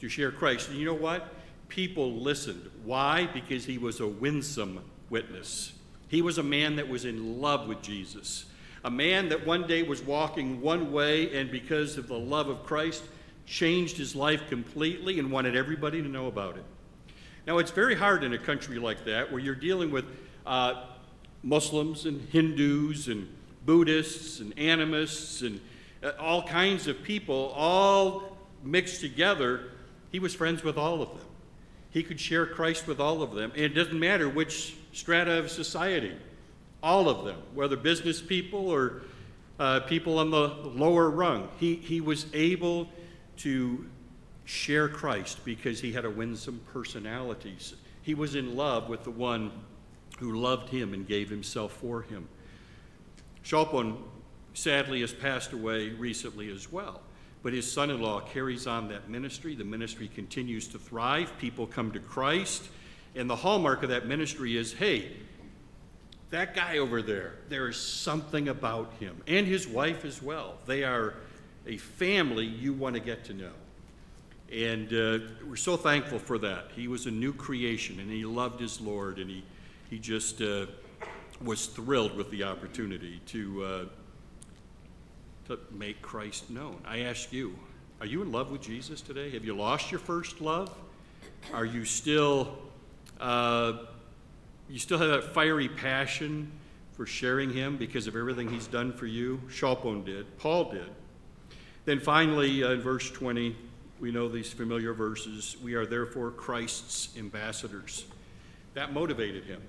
to 0.00 0.08
share 0.08 0.30
Christ. 0.30 0.70
And 0.70 0.78
you 0.78 0.86
know 0.86 0.94
what? 0.94 1.28
People 1.68 2.14
listened. 2.14 2.70
Why? 2.84 3.26
Because 3.26 3.66
he 3.66 3.76
was 3.76 4.00
a 4.00 4.06
winsome 4.06 4.80
witness. 5.10 5.72
He 6.08 6.22
was 6.22 6.38
a 6.38 6.42
man 6.42 6.76
that 6.76 6.88
was 6.88 7.04
in 7.04 7.40
love 7.40 7.68
with 7.68 7.82
Jesus. 7.82 8.46
A 8.86 8.90
man 8.90 9.30
that 9.30 9.44
one 9.44 9.66
day 9.66 9.82
was 9.82 10.00
walking 10.00 10.60
one 10.60 10.92
way 10.92 11.36
and 11.36 11.50
because 11.50 11.98
of 11.98 12.06
the 12.06 12.16
love 12.16 12.48
of 12.48 12.62
Christ 12.62 13.02
changed 13.44 13.96
his 13.96 14.14
life 14.14 14.48
completely 14.48 15.18
and 15.18 15.32
wanted 15.32 15.56
everybody 15.56 16.00
to 16.00 16.08
know 16.08 16.28
about 16.28 16.56
it. 16.56 16.62
Now, 17.48 17.58
it's 17.58 17.72
very 17.72 17.96
hard 17.96 18.22
in 18.22 18.32
a 18.32 18.38
country 18.38 18.78
like 18.78 19.04
that 19.06 19.32
where 19.32 19.40
you're 19.40 19.56
dealing 19.56 19.90
with 19.90 20.04
uh, 20.46 20.84
Muslims 21.42 22.06
and 22.06 22.28
Hindus 22.28 23.08
and 23.08 23.28
Buddhists 23.64 24.38
and 24.38 24.56
animists 24.56 25.42
and 25.42 25.60
uh, 26.04 26.12
all 26.20 26.44
kinds 26.44 26.86
of 26.86 27.02
people 27.02 27.52
all 27.56 28.36
mixed 28.62 29.00
together. 29.00 29.72
He 30.12 30.20
was 30.20 30.32
friends 30.32 30.62
with 30.62 30.78
all 30.78 31.02
of 31.02 31.08
them. 31.08 31.26
He 31.90 32.04
could 32.04 32.20
share 32.20 32.46
Christ 32.46 32.86
with 32.86 33.00
all 33.00 33.20
of 33.20 33.34
them. 33.34 33.50
And 33.50 33.64
it 33.64 33.74
doesn't 33.74 33.98
matter 33.98 34.28
which 34.28 34.76
strata 34.92 35.40
of 35.40 35.50
society, 35.50 36.14
all 36.82 37.08
of 37.08 37.24
them, 37.24 37.40
whether 37.54 37.76
business 37.76 38.20
people 38.20 38.68
or 38.68 39.02
uh, 39.58 39.80
people 39.80 40.18
on 40.18 40.30
the 40.30 40.48
lower 40.74 41.10
rung. 41.10 41.48
He, 41.58 41.76
he 41.76 42.00
was 42.00 42.26
able 42.34 42.88
to 43.38 43.86
share 44.44 44.88
Christ 44.88 45.44
because 45.44 45.80
he 45.80 45.92
had 45.92 46.04
a 46.04 46.10
winsome 46.10 46.60
personality. 46.72 47.56
He 48.02 48.14
was 48.14 48.34
in 48.34 48.56
love 48.56 48.88
with 48.88 49.04
the 49.04 49.10
one 49.10 49.50
who 50.18 50.38
loved 50.38 50.68
him 50.68 50.94
and 50.94 51.06
gave 51.06 51.28
himself 51.28 51.72
for 51.72 52.02
him. 52.02 52.28
Schaupon 53.44 53.98
sadly 54.54 55.00
has 55.00 55.12
passed 55.12 55.52
away 55.52 55.90
recently 55.90 56.50
as 56.50 56.70
well. 56.70 57.00
But 57.42 57.52
his 57.52 57.70
son 57.70 57.90
in 57.90 58.00
law 58.00 58.20
carries 58.20 58.66
on 58.66 58.88
that 58.88 59.08
ministry. 59.08 59.54
The 59.54 59.64
ministry 59.64 60.08
continues 60.08 60.66
to 60.68 60.78
thrive. 60.78 61.32
People 61.38 61.66
come 61.66 61.92
to 61.92 62.00
Christ. 62.00 62.68
And 63.14 63.30
the 63.30 63.36
hallmark 63.36 63.82
of 63.82 63.90
that 63.90 64.06
ministry 64.06 64.56
is 64.56 64.72
hey, 64.72 65.12
that 66.30 66.54
guy 66.54 66.78
over 66.78 67.02
there, 67.02 67.34
there 67.48 67.68
is 67.68 67.76
something 67.76 68.48
about 68.48 68.92
him, 68.94 69.22
and 69.26 69.46
his 69.46 69.66
wife 69.66 70.04
as 70.04 70.20
well. 70.20 70.54
They 70.66 70.82
are 70.84 71.14
a 71.66 71.76
family 71.76 72.46
you 72.46 72.72
want 72.72 72.94
to 72.94 73.00
get 73.00 73.24
to 73.24 73.34
know. 73.34 73.52
And 74.52 74.92
uh, 74.92 75.18
we're 75.48 75.56
so 75.56 75.76
thankful 75.76 76.18
for 76.18 76.38
that. 76.38 76.70
He 76.74 76.86
was 76.86 77.06
a 77.06 77.10
new 77.10 77.32
creation 77.32 77.98
and 77.98 78.10
he 78.10 78.24
loved 78.24 78.60
his 78.60 78.80
Lord 78.80 79.18
and 79.18 79.28
he, 79.28 79.42
he 79.90 79.98
just 79.98 80.40
uh, 80.40 80.66
was 81.42 81.66
thrilled 81.66 82.16
with 82.16 82.30
the 82.30 82.44
opportunity 82.44 83.20
to, 83.26 83.64
uh, 83.64 83.84
to 85.48 85.58
make 85.72 86.00
Christ 86.00 86.48
known. 86.48 86.80
I 86.86 87.00
ask 87.00 87.32
you, 87.32 87.56
are 88.00 88.06
you 88.06 88.22
in 88.22 88.30
love 88.30 88.50
with 88.50 88.62
Jesus 88.62 89.00
today? 89.00 89.30
Have 89.30 89.44
you 89.44 89.56
lost 89.56 89.90
your 89.90 90.00
first 90.00 90.40
love? 90.40 90.72
Are 91.52 91.64
you 91.64 91.84
still, 91.84 92.56
uh, 93.20 93.78
you 94.68 94.78
still 94.78 94.98
have 94.98 95.08
that 95.08 95.34
fiery 95.34 95.68
passion 95.68 96.50
for 96.92 97.06
sharing 97.06 97.52
him 97.52 97.76
because 97.76 98.06
of 98.06 98.16
everything 98.16 98.48
he's 98.48 98.66
done 98.66 98.92
for 98.92 99.06
you? 99.06 99.40
Schaupon 99.48 100.04
did, 100.04 100.38
Paul 100.38 100.72
did. 100.72 100.90
Then 101.84 102.00
finally, 102.00 102.64
uh, 102.64 102.72
in 102.72 102.80
verse 102.80 103.10
20, 103.10 103.54
we 104.00 104.10
know 104.10 104.28
these 104.28 104.52
familiar 104.52 104.92
verses. 104.92 105.56
We 105.62 105.74
are 105.74 105.86
therefore 105.86 106.30
Christ's 106.30 107.16
ambassadors. 107.16 108.06
That 108.74 108.92
motivated 108.92 109.44
him. 109.44 109.62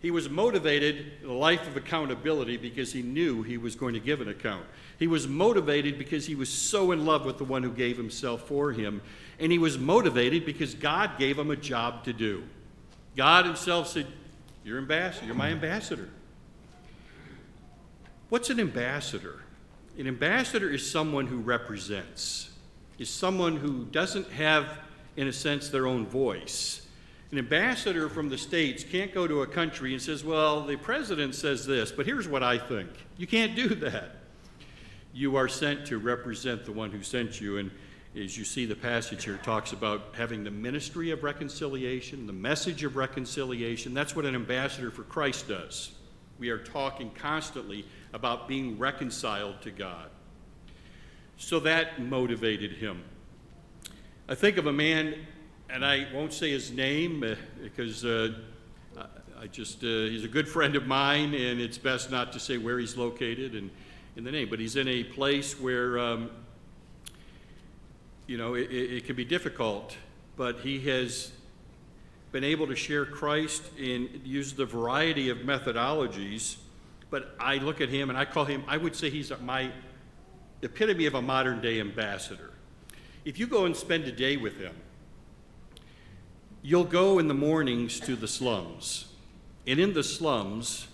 He 0.00 0.10
was 0.10 0.30
motivated 0.30 1.12
in 1.22 1.28
a 1.28 1.34
life 1.34 1.66
of 1.66 1.76
accountability 1.76 2.56
because 2.56 2.92
he 2.92 3.02
knew 3.02 3.42
he 3.42 3.58
was 3.58 3.76
going 3.76 3.92
to 3.94 4.00
give 4.00 4.22
an 4.22 4.28
account. 4.28 4.64
He 4.98 5.06
was 5.06 5.28
motivated 5.28 5.98
because 5.98 6.26
he 6.26 6.34
was 6.34 6.48
so 6.48 6.92
in 6.92 7.04
love 7.04 7.26
with 7.26 7.36
the 7.36 7.44
one 7.44 7.62
who 7.62 7.70
gave 7.70 7.98
himself 7.98 8.48
for 8.48 8.72
him. 8.72 9.02
And 9.38 9.52
he 9.52 9.58
was 9.58 9.78
motivated 9.78 10.46
because 10.46 10.74
God 10.74 11.18
gave 11.18 11.38
him 11.38 11.50
a 11.50 11.56
job 11.56 12.04
to 12.04 12.14
do. 12.14 12.44
God 13.16 13.44
himself 13.44 13.88
said, 13.88 14.06
You're 14.64 14.78
ambassador, 14.78 15.26
you're 15.26 15.34
my 15.34 15.48
ambassador. 15.48 16.08
What's 18.28 18.50
an 18.50 18.60
ambassador? 18.60 19.40
An 19.98 20.06
ambassador 20.06 20.70
is 20.70 20.88
someone 20.88 21.26
who 21.26 21.38
represents, 21.38 22.50
is 22.98 23.10
someone 23.10 23.56
who 23.56 23.84
doesn't 23.86 24.30
have, 24.30 24.78
in 25.16 25.26
a 25.26 25.32
sense, 25.32 25.68
their 25.68 25.86
own 25.86 26.06
voice. 26.06 26.86
An 27.32 27.38
ambassador 27.38 28.08
from 28.08 28.28
the 28.28 28.38
States 28.38 28.82
can't 28.82 29.14
go 29.14 29.26
to 29.26 29.42
a 29.42 29.46
country 29.46 29.92
and 29.92 30.02
says, 30.02 30.24
Well, 30.24 30.62
the 30.62 30.76
president 30.76 31.34
says 31.34 31.66
this, 31.66 31.92
but 31.92 32.06
here's 32.06 32.28
what 32.28 32.42
I 32.42 32.58
think. 32.58 32.88
You 33.16 33.26
can't 33.26 33.54
do 33.54 33.68
that. 33.76 34.16
You 35.12 35.36
are 35.36 35.48
sent 35.48 35.86
to 35.86 35.98
represent 35.98 36.64
the 36.64 36.72
one 36.72 36.90
who 36.90 37.02
sent 37.02 37.40
you. 37.40 37.58
And 37.58 37.70
as 38.16 38.36
you 38.36 38.44
see, 38.44 38.66
the 38.66 38.74
passage 38.74 39.24
here 39.24 39.38
talks 39.42 39.72
about 39.72 40.14
having 40.16 40.42
the 40.42 40.50
ministry 40.50 41.12
of 41.12 41.22
reconciliation, 41.22 42.26
the 42.26 42.32
message 42.32 42.82
of 42.82 42.96
reconciliation. 42.96 43.94
That's 43.94 44.16
what 44.16 44.24
an 44.24 44.34
ambassador 44.34 44.90
for 44.90 45.04
Christ 45.04 45.46
does. 45.48 45.92
We 46.38 46.48
are 46.50 46.58
talking 46.58 47.10
constantly 47.12 47.84
about 48.12 48.48
being 48.48 48.78
reconciled 48.78 49.62
to 49.62 49.70
God. 49.70 50.10
So 51.36 51.60
that 51.60 52.02
motivated 52.02 52.72
him. 52.72 53.04
I 54.28 54.34
think 54.34 54.56
of 54.56 54.66
a 54.66 54.72
man, 54.72 55.14
and 55.68 55.84
I 55.84 56.08
won't 56.12 56.32
say 56.32 56.50
his 56.50 56.72
name 56.72 57.22
uh, 57.22 57.36
because 57.62 58.04
uh, 58.04 58.34
I 59.40 59.46
just, 59.46 59.84
uh, 59.84 59.86
he's 59.86 60.24
a 60.24 60.28
good 60.28 60.48
friend 60.48 60.74
of 60.76 60.86
mine, 60.86 61.32
and 61.34 61.60
it's 61.60 61.78
best 61.78 62.10
not 62.10 62.32
to 62.32 62.40
say 62.40 62.58
where 62.58 62.78
he's 62.78 62.96
located 62.96 63.54
and 63.54 63.70
in 64.16 64.24
the 64.24 64.32
name, 64.32 64.50
but 64.50 64.58
he's 64.58 64.76
in 64.76 64.88
a 64.88 65.04
place 65.04 65.58
where, 65.58 65.98
um, 65.98 66.30
you 68.30 68.38
know, 68.38 68.54
it, 68.54 68.70
it 68.70 69.04
can 69.06 69.16
be 69.16 69.24
difficult, 69.24 69.96
but 70.36 70.60
he 70.60 70.80
has 70.88 71.32
been 72.32 72.44
able 72.44 72.66
to 72.68 72.76
share 72.76 73.04
Christ 73.04 73.62
and 73.78 74.08
use 74.24 74.52
the 74.52 74.64
variety 74.64 75.30
of 75.30 75.38
methodologies 75.38 76.56
but 77.10 77.34
I 77.40 77.56
look 77.56 77.80
at 77.80 77.88
him 77.88 78.08
and 78.08 78.16
I 78.18 78.24
call 78.24 78.44
him, 78.44 78.64
I 78.68 78.76
would 78.76 78.94
say 78.94 79.10
he's 79.10 79.32
my 79.42 79.72
epitome 80.62 81.06
of 81.06 81.14
a 81.14 81.22
modern 81.22 81.60
day 81.60 81.80
ambassador. 81.80 82.52
If 83.24 83.38
you 83.38 83.46
go 83.46 83.64
and 83.64 83.76
spend 83.76 84.04
a 84.04 84.12
day 84.12 84.36
with 84.36 84.56
him, 84.56 84.74
you'll 86.62 86.84
go 86.84 87.18
in 87.18 87.28
the 87.28 87.34
mornings 87.34 87.98
to 88.00 88.16
the 88.16 88.28
slums. 88.28 89.12
And 89.66 89.78
in 89.78 89.92
the 89.92 90.04
slums, 90.04 90.86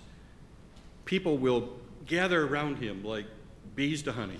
people 1.04 1.38
will 1.38 1.70
gather 2.06 2.46
around 2.46 2.78
him 2.78 3.04
like 3.04 3.26
bees 3.74 4.02
to 4.04 4.12
honey. 4.12 4.38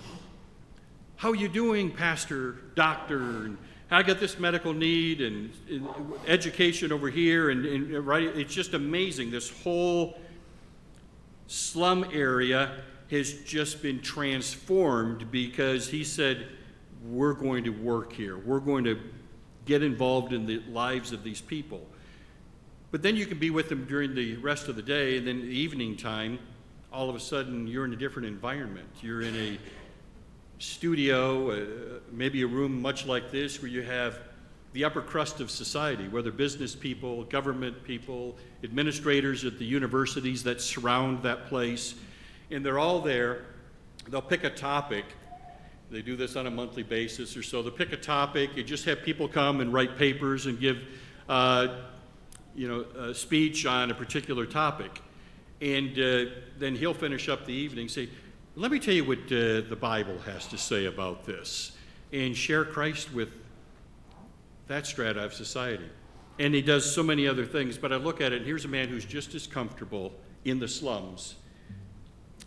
How 1.17 1.31
are 1.31 1.35
you 1.35 1.47
doing, 1.47 1.89
pastor, 1.89 2.57
doctor? 2.75 3.17
And 3.17 3.57
I 3.89 4.03
got 4.03 4.19
this 4.19 4.37
medical 4.37 4.71
need 4.71 5.19
and, 5.19 5.51
and 5.67 5.89
education 6.27 6.91
over 6.91 7.09
here, 7.09 7.49
and, 7.49 7.65
and 7.65 8.05
right, 8.05 8.25
it's 8.25 8.53
just 8.53 8.75
amazing. 8.75 9.31
This 9.31 9.49
whole 9.63 10.19
slum 11.47 12.05
area 12.13 12.71
has 13.09 13.33
just 13.33 13.81
been 13.81 13.99
transformed 13.99 15.31
because 15.31 15.87
he 15.87 16.03
said, 16.03 16.49
We're 17.03 17.33
going 17.33 17.63
to 17.63 17.71
work 17.71 18.13
here. 18.13 18.37
We're 18.37 18.59
going 18.59 18.83
to 18.83 18.99
get 19.65 19.81
involved 19.81 20.33
in 20.33 20.45
the 20.45 20.61
lives 20.69 21.13
of 21.13 21.23
these 21.23 21.41
people. 21.41 21.83
But 22.91 23.01
then 23.01 23.15
you 23.15 23.25
can 23.25 23.39
be 23.39 23.49
with 23.49 23.69
them 23.69 23.85
during 23.85 24.13
the 24.13 24.35
rest 24.35 24.67
of 24.67 24.75
the 24.75 24.83
day, 24.83 25.17
and 25.17 25.25
then 25.25 25.41
the 25.41 25.47
evening 25.47 25.97
time, 25.97 26.37
all 26.93 27.09
of 27.09 27.15
a 27.15 27.19
sudden 27.19 27.65
you're 27.65 27.85
in 27.85 27.93
a 27.93 27.97
different 27.97 28.27
environment. 28.27 28.87
You're 29.01 29.23
in 29.23 29.35
a 29.35 29.57
studio, 30.59 31.51
uh, 31.51 31.65
maybe 32.11 32.41
a 32.41 32.47
room 32.47 32.81
much 32.81 33.05
like 33.05 33.31
this, 33.31 33.61
where 33.61 33.69
you 33.69 33.81
have 33.83 34.19
the 34.73 34.83
upper 34.83 35.01
crust 35.01 35.39
of 35.39 35.49
society, 35.49 36.07
whether 36.07 36.31
business 36.31 36.75
people, 36.75 37.23
government 37.25 37.83
people, 37.83 38.35
administrators 38.63 39.45
at 39.45 39.57
the 39.57 39.65
universities 39.65 40.43
that 40.43 40.61
surround 40.61 41.23
that 41.23 41.47
place, 41.47 41.95
and 42.51 42.65
they're 42.65 42.79
all 42.79 42.99
there. 43.01 43.45
They'll 44.07 44.21
pick 44.21 44.43
a 44.43 44.49
topic. 44.49 45.05
They 45.89 46.01
do 46.01 46.15
this 46.15 46.35
on 46.35 46.47
a 46.47 46.51
monthly 46.51 46.83
basis 46.83 47.37
or 47.37 47.43
so. 47.43 47.61
They'll 47.61 47.71
pick 47.71 47.93
a 47.93 47.97
topic. 47.97 48.55
You 48.55 48.63
just 48.63 48.85
have 48.85 49.03
people 49.03 49.27
come 49.27 49.61
and 49.61 49.71
write 49.71 49.97
papers 49.97 50.45
and 50.45 50.59
give, 50.59 50.79
uh, 51.29 51.79
you 52.55 52.67
know, 52.67 52.81
a 52.99 53.13
speech 53.13 53.65
on 53.65 53.91
a 53.91 53.95
particular 53.95 54.45
topic. 54.45 55.01
And 55.61 55.97
uh, 55.97 56.31
then 56.59 56.75
he'll 56.75 56.93
finish 56.93 57.29
up 57.29 57.45
the 57.45 57.53
evening, 57.53 57.89
say, 57.89 58.09
let 58.57 58.71
me 58.71 58.79
tell 58.79 58.95
you 58.95 59.03
what 59.03 59.19
uh, 59.19 59.61
the 59.69 59.77
Bible 59.79 60.17
has 60.25 60.47
to 60.47 60.57
say 60.57 60.85
about 60.85 61.27
this, 61.27 61.73
and 62.11 62.35
share 62.35 62.65
Christ 62.65 63.13
with 63.13 63.29
that 64.65 64.87
strata 64.87 65.23
of 65.23 65.33
society. 65.35 65.87
And 66.39 66.55
he 66.55 66.63
does 66.63 66.91
so 66.91 67.03
many 67.03 67.27
other 67.27 67.45
things, 67.45 67.77
but 67.77 67.93
I 67.93 67.97
look 67.97 68.19
at 68.19 68.33
it, 68.33 68.37
and 68.37 68.45
here's 68.47 68.65
a 68.65 68.67
man 68.67 68.87
who's 68.87 69.05
just 69.05 69.35
as 69.35 69.45
comfortable 69.45 70.11
in 70.43 70.57
the 70.57 70.67
slums 70.67 71.35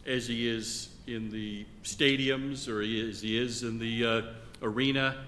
as 0.04 0.26
he 0.26 0.48
is 0.48 0.88
in 1.06 1.30
the 1.30 1.64
stadiums 1.84 2.66
or 2.66 2.80
he 2.80 3.00
is, 3.00 3.20
he 3.20 3.38
is 3.38 3.62
in 3.62 3.78
the 3.78 4.04
uh, 4.04 4.22
arena, 4.62 5.24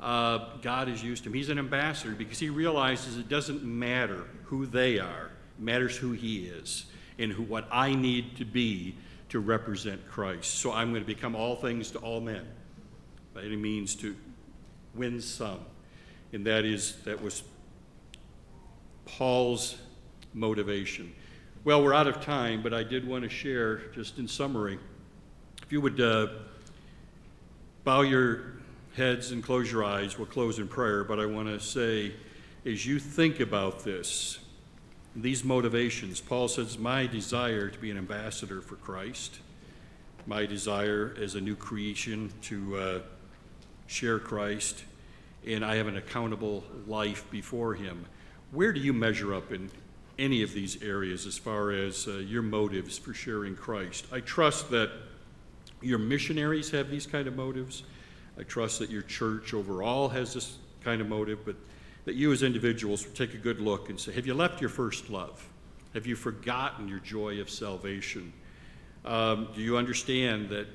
uh, 0.00 0.56
God 0.62 0.88
has 0.88 1.00
used 1.00 1.24
him. 1.24 1.32
He's 1.32 1.48
an 1.48 1.60
ambassador 1.60 2.12
because 2.12 2.40
he 2.40 2.50
realizes 2.50 3.18
it 3.18 3.28
doesn't 3.28 3.62
matter 3.62 4.24
who 4.46 4.66
they 4.66 4.98
are, 4.98 5.30
it 5.56 5.62
matters 5.62 5.96
who 5.96 6.10
he 6.10 6.46
is 6.46 6.86
and 7.20 7.30
who, 7.30 7.44
what 7.44 7.68
I 7.70 7.94
need 7.94 8.36
to 8.38 8.44
be 8.44 8.96
to 9.34 9.40
represent 9.40 10.00
Christ. 10.08 10.60
So 10.60 10.72
I'm 10.72 10.90
going 10.90 11.02
to 11.02 11.06
become 11.06 11.34
all 11.34 11.56
things 11.56 11.90
to 11.90 11.98
all 11.98 12.20
men 12.20 12.46
by 13.34 13.42
any 13.42 13.56
means 13.56 13.96
to 13.96 14.14
win 14.94 15.20
some. 15.20 15.58
And 16.32 16.46
that 16.46 16.64
is, 16.64 17.02
that 17.02 17.20
was 17.20 17.42
Paul's 19.06 19.74
motivation. 20.34 21.12
Well, 21.64 21.82
we're 21.82 21.94
out 21.94 22.06
of 22.06 22.20
time, 22.20 22.62
but 22.62 22.72
I 22.72 22.84
did 22.84 23.08
want 23.08 23.24
to 23.24 23.28
share, 23.28 23.88
just 23.88 24.18
in 24.18 24.28
summary, 24.28 24.78
if 25.64 25.72
you 25.72 25.80
would 25.80 26.00
uh, 26.00 26.28
bow 27.82 28.02
your 28.02 28.52
heads 28.96 29.32
and 29.32 29.42
close 29.42 29.68
your 29.68 29.82
eyes, 29.82 30.16
we'll 30.16 30.28
close 30.28 30.60
in 30.60 30.68
prayer. 30.68 31.02
But 31.02 31.18
I 31.18 31.26
want 31.26 31.48
to 31.48 31.58
say, 31.58 32.12
as 32.64 32.86
you 32.86 33.00
think 33.00 33.40
about 33.40 33.82
this, 33.82 34.38
these 35.16 35.44
motivations, 35.44 36.20
Paul 36.20 36.48
says, 36.48 36.78
My 36.78 37.06
desire 37.06 37.68
to 37.68 37.78
be 37.78 37.90
an 37.90 37.98
ambassador 37.98 38.60
for 38.60 38.76
Christ, 38.76 39.38
my 40.26 40.46
desire 40.46 41.14
as 41.20 41.34
a 41.34 41.40
new 41.40 41.56
creation 41.56 42.32
to 42.42 42.76
uh, 42.76 42.98
share 43.86 44.18
Christ, 44.18 44.84
and 45.46 45.64
I 45.64 45.76
have 45.76 45.86
an 45.86 45.96
accountable 45.96 46.64
life 46.86 47.30
before 47.30 47.74
Him. 47.74 48.06
Where 48.50 48.72
do 48.72 48.80
you 48.80 48.92
measure 48.92 49.34
up 49.34 49.52
in 49.52 49.70
any 50.18 50.42
of 50.42 50.52
these 50.52 50.82
areas 50.82 51.26
as 51.26 51.36
far 51.36 51.70
as 51.70 52.06
uh, 52.06 52.12
your 52.18 52.42
motives 52.42 52.98
for 52.98 53.12
sharing 53.12 53.56
Christ. 53.56 54.06
I 54.12 54.20
trust 54.20 54.70
that 54.70 54.90
your 55.80 55.98
missionaries 55.98 56.70
have 56.70 56.90
these 56.90 57.06
kind 57.06 57.26
of 57.26 57.36
motives. 57.36 57.82
I 58.38 58.42
trust 58.42 58.78
that 58.78 58.90
your 58.90 59.02
church 59.02 59.54
overall 59.54 60.08
has 60.08 60.34
this 60.34 60.58
kind 60.82 61.00
of 61.00 61.08
motive, 61.08 61.44
but 61.44 61.56
that 62.04 62.14
you 62.14 62.32
as 62.32 62.42
individuals 62.42 63.04
take 63.14 63.34
a 63.34 63.38
good 63.38 63.60
look 63.60 63.88
and 63.90 63.98
say, 63.98 64.12
Have 64.12 64.26
you 64.26 64.34
left 64.34 64.60
your 64.60 64.70
first 64.70 65.10
love? 65.10 65.46
Have 65.94 66.06
you 66.06 66.16
forgotten 66.16 66.88
your 66.88 66.98
joy 66.98 67.40
of 67.40 67.48
salvation? 67.48 68.32
Um, 69.04 69.48
do 69.54 69.60
you 69.60 69.76
understand 69.76 70.48
that 70.50 70.66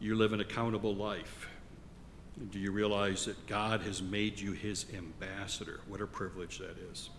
you 0.00 0.14
live 0.14 0.32
an 0.32 0.40
accountable 0.40 0.94
life? 0.94 1.48
Do 2.50 2.58
you 2.58 2.70
realize 2.70 3.24
that 3.24 3.46
God 3.46 3.80
has 3.82 4.02
made 4.02 4.38
you 4.38 4.52
his 4.52 4.86
ambassador? 4.94 5.80
What 5.88 6.00
a 6.00 6.06
privilege 6.06 6.58
that 6.58 6.76
is. 6.92 7.10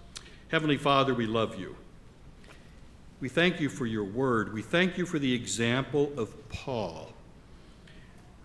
Heavenly 0.49 0.77
Father, 0.77 1.13
we 1.13 1.25
love 1.25 1.59
you. 1.59 1.75
We 3.19 3.29
thank 3.29 3.59
you 3.59 3.67
for 3.67 3.87
your 3.87 4.03
word. 4.03 4.53
We 4.53 4.61
thank 4.61 4.97
you 4.97 5.05
for 5.05 5.17
the 5.17 5.33
example 5.33 6.11
of 6.17 6.49
Paul, 6.49 7.11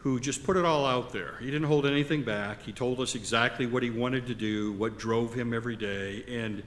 who 0.02 0.18
just 0.18 0.42
put 0.42 0.56
it 0.56 0.64
all 0.64 0.84
out 0.84 1.12
there. 1.12 1.36
He 1.38 1.46
didn't 1.46 1.68
hold 1.68 1.86
anything 1.86 2.24
back. 2.24 2.62
He 2.62 2.72
told 2.72 2.98
us 2.98 3.14
exactly 3.14 3.66
what 3.66 3.84
he 3.84 3.90
wanted 3.90 4.26
to 4.26 4.34
do, 4.34 4.72
what 4.72 4.98
drove 4.98 5.32
him 5.32 5.54
every 5.54 5.76
day, 5.76 6.24
and, 6.28 6.64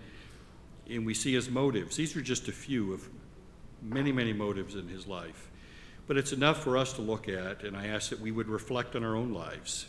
and 0.89 1.05
we 1.05 1.13
see 1.13 1.33
his 1.33 1.49
motives. 1.49 1.97
These 1.97 2.15
are 2.15 2.21
just 2.21 2.47
a 2.47 2.53
few 2.53 2.93
of 2.93 3.09
many, 3.81 4.13
many 4.13 4.31
motives 4.31 4.75
in 4.75 4.87
his 4.87 5.05
life. 5.05 5.51
But 6.07 6.17
it's 6.17 6.31
enough 6.31 6.63
for 6.63 6.77
us 6.77 6.93
to 6.93 7.01
look 7.01 7.27
at, 7.27 7.63
and 7.63 7.75
I 7.75 7.87
ask 7.87 8.09
that 8.09 8.21
we 8.21 8.31
would 8.31 8.47
reflect 8.47 8.95
on 8.95 9.03
our 9.03 9.17
own 9.17 9.33
lives 9.33 9.87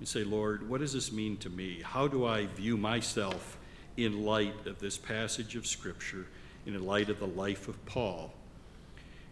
and 0.00 0.08
say, 0.08 0.24
Lord, 0.24 0.68
what 0.68 0.80
does 0.80 0.92
this 0.92 1.12
mean 1.12 1.36
to 1.38 1.50
me? 1.50 1.82
How 1.82 2.08
do 2.08 2.26
I 2.26 2.46
view 2.46 2.76
myself 2.76 3.58
in 3.96 4.24
light 4.24 4.66
of 4.66 4.80
this 4.80 4.98
passage 4.98 5.54
of 5.54 5.68
Scripture, 5.68 6.26
in 6.66 6.84
light 6.84 7.10
of 7.10 7.20
the 7.20 7.26
life 7.28 7.68
of 7.68 7.84
Paul? 7.86 8.32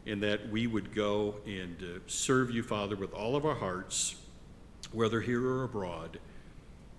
And 0.07 0.23
that 0.23 0.49
we 0.51 0.67
would 0.67 0.95
go 0.95 1.35
and 1.47 1.77
uh, 1.83 1.99
serve 2.07 2.51
you, 2.51 2.63
Father, 2.63 2.95
with 2.95 3.13
all 3.13 3.35
of 3.35 3.45
our 3.45 3.55
hearts, 3.55 4.17
whether 4.93 5.21
here 5.21 5.45
or 5.45 5.65
abroad, 5.65 6.21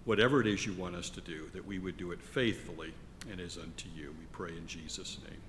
whatever 0.04 0.42
it 0.42 0.48
is 0.48 0.66
you 0.66 0.74
want 0.74 0.96
us 0.96 1.10
to 1.12 1.22
do, 1.22 1.50
that 1.54 1.66
we 1.66 1.80
would 1.80 1.98
do 1.98 2.12
it 2.12 2.22
faithfully 2.22 2.94
and 3.32 3.40
as 3.40 3.58
unto 3.58 3.88
you. 3.96 4.14
We 4.20 4.26
pray 4.32 4.58
in 4.58 4.68
Jesus' 4.68 5.18
name. 5.24 5.40